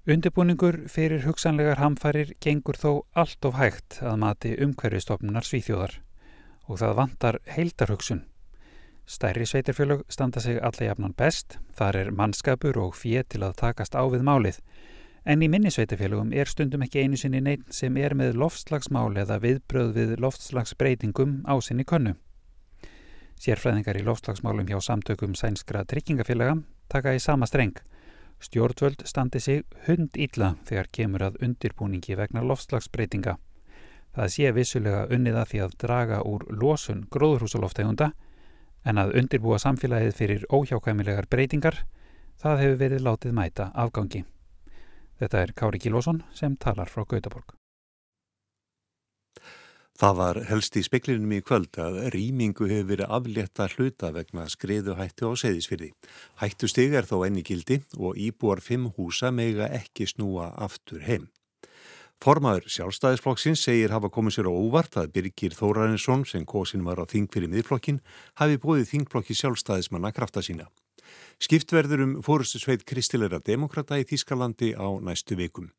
Undibúningur 0.08 0.86
fyrir 0.88 1.26
hugsanlegar 1.26 1.82
hamfarir 1.82 2.32
gengur 2.40 2.80
þó 2.80 2.90
allt 3.12 3.44
of 3.44 3.60
hægt 3.60 4.00
að 4.00 4.16
mati 4.24 4.56
umhverfistofnunar 4.56 5.44
svíþjóðar 5.44 6.00
og 6.68 6.80
það 6.80 6.98
vantar 7.02 7.40
heildarhugsun 7.52 8.24
Stærri 9.08 9.46
sveitirfjölög 9.46 10.02
standa 10.08 10.40
sig 10.40 10.58
alla 10.60 10.84
jafnan 10.84 11.14
best, 11.16 11.54
þar 11.72 11.96
er 11.96 12.08
mannskapur 12.12 12.76
og 12.76 12.92
fér 12.92 13.22
til 13.24 13.40
að 13.40 13.54
takast 13.56 13.94
á 13.96 14.04
við 14.04 14.20
málið. 14.20 14.58
En 15.24 15.42
í 15.42 15.48
minni 15.50 15.70
sveitirfjölögum 15.74 16.30
er 16.32 16.48
stundum 16.48 16.84
ekki 16.86 17.02
einu 17.04 17.18
sinni 17.18 17.40
neitt 17.44 17.66
sem 17.74 17.96
er 17.96 18.14
með 18.16 18.38
loftslagsmál 18.38 19.16
eða 19.18 19.40
viðbröð 19.42 19.92
við 19.96 20.14
loftslagsbreytingum 20.22 21.42
á 21.44 21.54
sinni 21.64 21.84
könnu. 21.84 22.14
Sérfræðingar 23.38 23.98
í 23.98 24.06
loftslagsmálum 24.06 24.66
hjá 24.66 24.80
samtökum 24.82 25.34
sænskra 25.38 25.84
tryggingafélaga 25.86 26.56
taka 26.88 27.14
í 27.14 27.20
sama 27.22 27.46
streng. 27.46 27.76
Stjórnvöld 28.40 29.02
standi 29.06 29.40
sig 29.40 29.64
hund 29.86 30.16
ítla 30.16 30.54
þegar 30.66 30.88
kemur 30.92 31.24
að 31.26 31.38
undirbúningi 31.42 32.16
vegna 32.18 32.42
loftslagsbreytinga. 32.46 33.36
Það 34.14 34.32
sé 34.34 34.52
vissulega 34.54 35.04
unniða 35.14 35.44
því 35.50 35.62
að 35.64 35.76
draga 35.82 36.22
úr 36.26 36.46
losun 36.50 37.04
gróðurhúsaloftegunda 37.10 38.12
en 38.86 38.98
að 38.98 39.14
undirbúa 39.20 39.58
samfélagið 39.58 40.16
fyrir 40.16 40.48
óhjákvæmilegar 40.54 41.28
breytingar, 41.30 41.82
það 42.38 42.64
hefur 42.64 42.82
verið 42.82 43.06
látið 43.06 43.38
mæta 43.38 43.70
afgangi. 43.74 44.24
Þetta 45.18 45.40
er 45.42 45.54
Kári 45.58 45.80
Kílvason 45.82 46.22
sem 46.34 46.54
talar 46.56 46.90
frá 46.90 47.02
Gautaborg. 47.02 47.56
Það 49.98 50.14
var 50.14 50.38
helst 50.46 50.76
í 50.78 50.84
speklinum 50.86 51.32
í 51.34 51.40
kvöld 51.42 51.74
að 51.82 51.96
rýmingu 52.14 52.68
hefur 52.70 52.86
verið 52.92 53.14
aflétta 53.16 53.66
hluta 53.72 54.12
vegna 54.14 54.44
skriðu 54.46 54.94
hættu 54.94 55.26
á 55.26 55.34
seðisfyrði. 55.42 55.88
Hættu 56.38 56.70
stig 56.70 56.94
er 56.94 57.08
þó 57.08 57.24
enni 57.26 57.42
gildi 57.42 57.80
og 57.98 58.14
íbúar 58.14 58.62
fimm 58.62 58.92
húsa 58.94 59.32
mega 59.34 59.66
ekki 59.80 60.06
snúa 60.06 60.52
aftur 60.54 61.02
heim. 61.02 61.26
Formaður 62.22 62.70
sjálfstæðisflokksins 62.70 63.60
segir 63.66 63.90
hafa 63.94 64.10
komið 64.14 64.38
sér 64.38 64.50
á 64.50 64.54
óvart 64.54 65.02
að 65.02 65.10
Birgir 65.18 65.54
Þórarinsson 65.54 66.24
sem 66.30 66.46
kosin 66.46 66.86
var 66.86 67.02
á 67.02 67.04
þing 67.10 67.26
fyrir 67.30 67.50
miðflokkin 67.50 67.98
hafi 68.38 68.58
bóðið 68.62 68.92
þingflokki 68.92 69.34
sjálfstæðismanna 69.38 70.14
krafta 70.14 70.42
sína. 70.46 70.70
Skiptverður 71.38 72.04
um 72.04 72.14
fórustu 72.22 72.60
sveit 72.62 72.84
kristilera 72.88 73.38
demokrata 73.38 73.98
í 74.00 74.06
Þískalandi 74.08 74.74
á 74.74 74.88
næstu 75.00 75.38
vikum. 75.38 75.72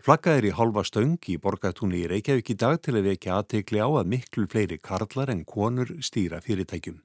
Flaggað 0.00 0.38
er 0.38 0.46
í 0.48 0.56
halva 0.56 0.80
stöng 0.88 1.18
í 1.28 1.36
borgatúni 1.36 1.98
í 2.00 2.08
Reykjavík 2.08 2.54
í 2.54 2.56
dag 2.56 2.78
til 2.80 2.94
að 2.96 3.10
vekja 3.10 3.36
aðteikli 3.36 3.82
á 3.84 3.88
að 3.88 4.08
miklu 4.14 4.46
fleiri 4.48 4.78
karlar 4.80 5.28
en 5.32 5.44
konur 5.44 5.92
stýra 6.00 6.40
fyrirtækjum. 6.40 7.02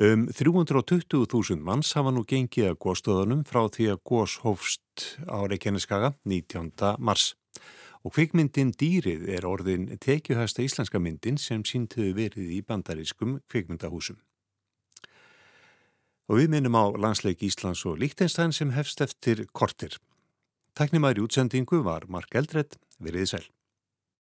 Um 0.00 0.28
320.000 0.30 1.58
manns 1.66 1.90
hafa 1.98 2.12
nú 2.14 2.22
gengið 2.24 2.70
að 2.70 2.78
góðstöðunum 2.86 3.42
frá 3.44 3.66
því 3.74 3.90
að 3.90 4.02
góðs 4.06 4.38
hófst 4.44 5.04
á 5.26 5.42
Reykjaneskaga 5.50 6.14
19. 6.24 6.70
mars 7.02 7.34
og 8.06 8.14
kvikmyndin 8.14 8.70
Dýrið 8.70 9.26
er 9.28 9.44
orðin 9.44 9.90
tekjuhasta 10.00 10.64
íslenska 10.64 11.02
myndin 11.02 11.36
sem 11.42 11.66
síntuðu 11.66 12.14
verið 12.16 12.54
í 12.54 12.62
bandarískum 12.64 13.40
kvikmyndahúsum. 13.50 14.22
Og 16.30 16.38
við 16.38 16.52
minnum 16.52 16.76
á 16.78 16.86
landsleik 16.94 17.40
Íslands 17.42 17.82
og 17.90 17.98
Líktenstein 17.98 18.52
sem 18.54 18.70
hefst 18.76 19.02
eftir 19.02 19.48
kortir. 19.50 19.96
Tæknimaður 20.78 21.18
í 21.18 21.24
útsendingu 21.26 21.80
var 21.82 22.06
Mark 22.06 22.36
Eldred, 22.38 22.76
veriði 23.02 23.32
sæl. 23.32 23.46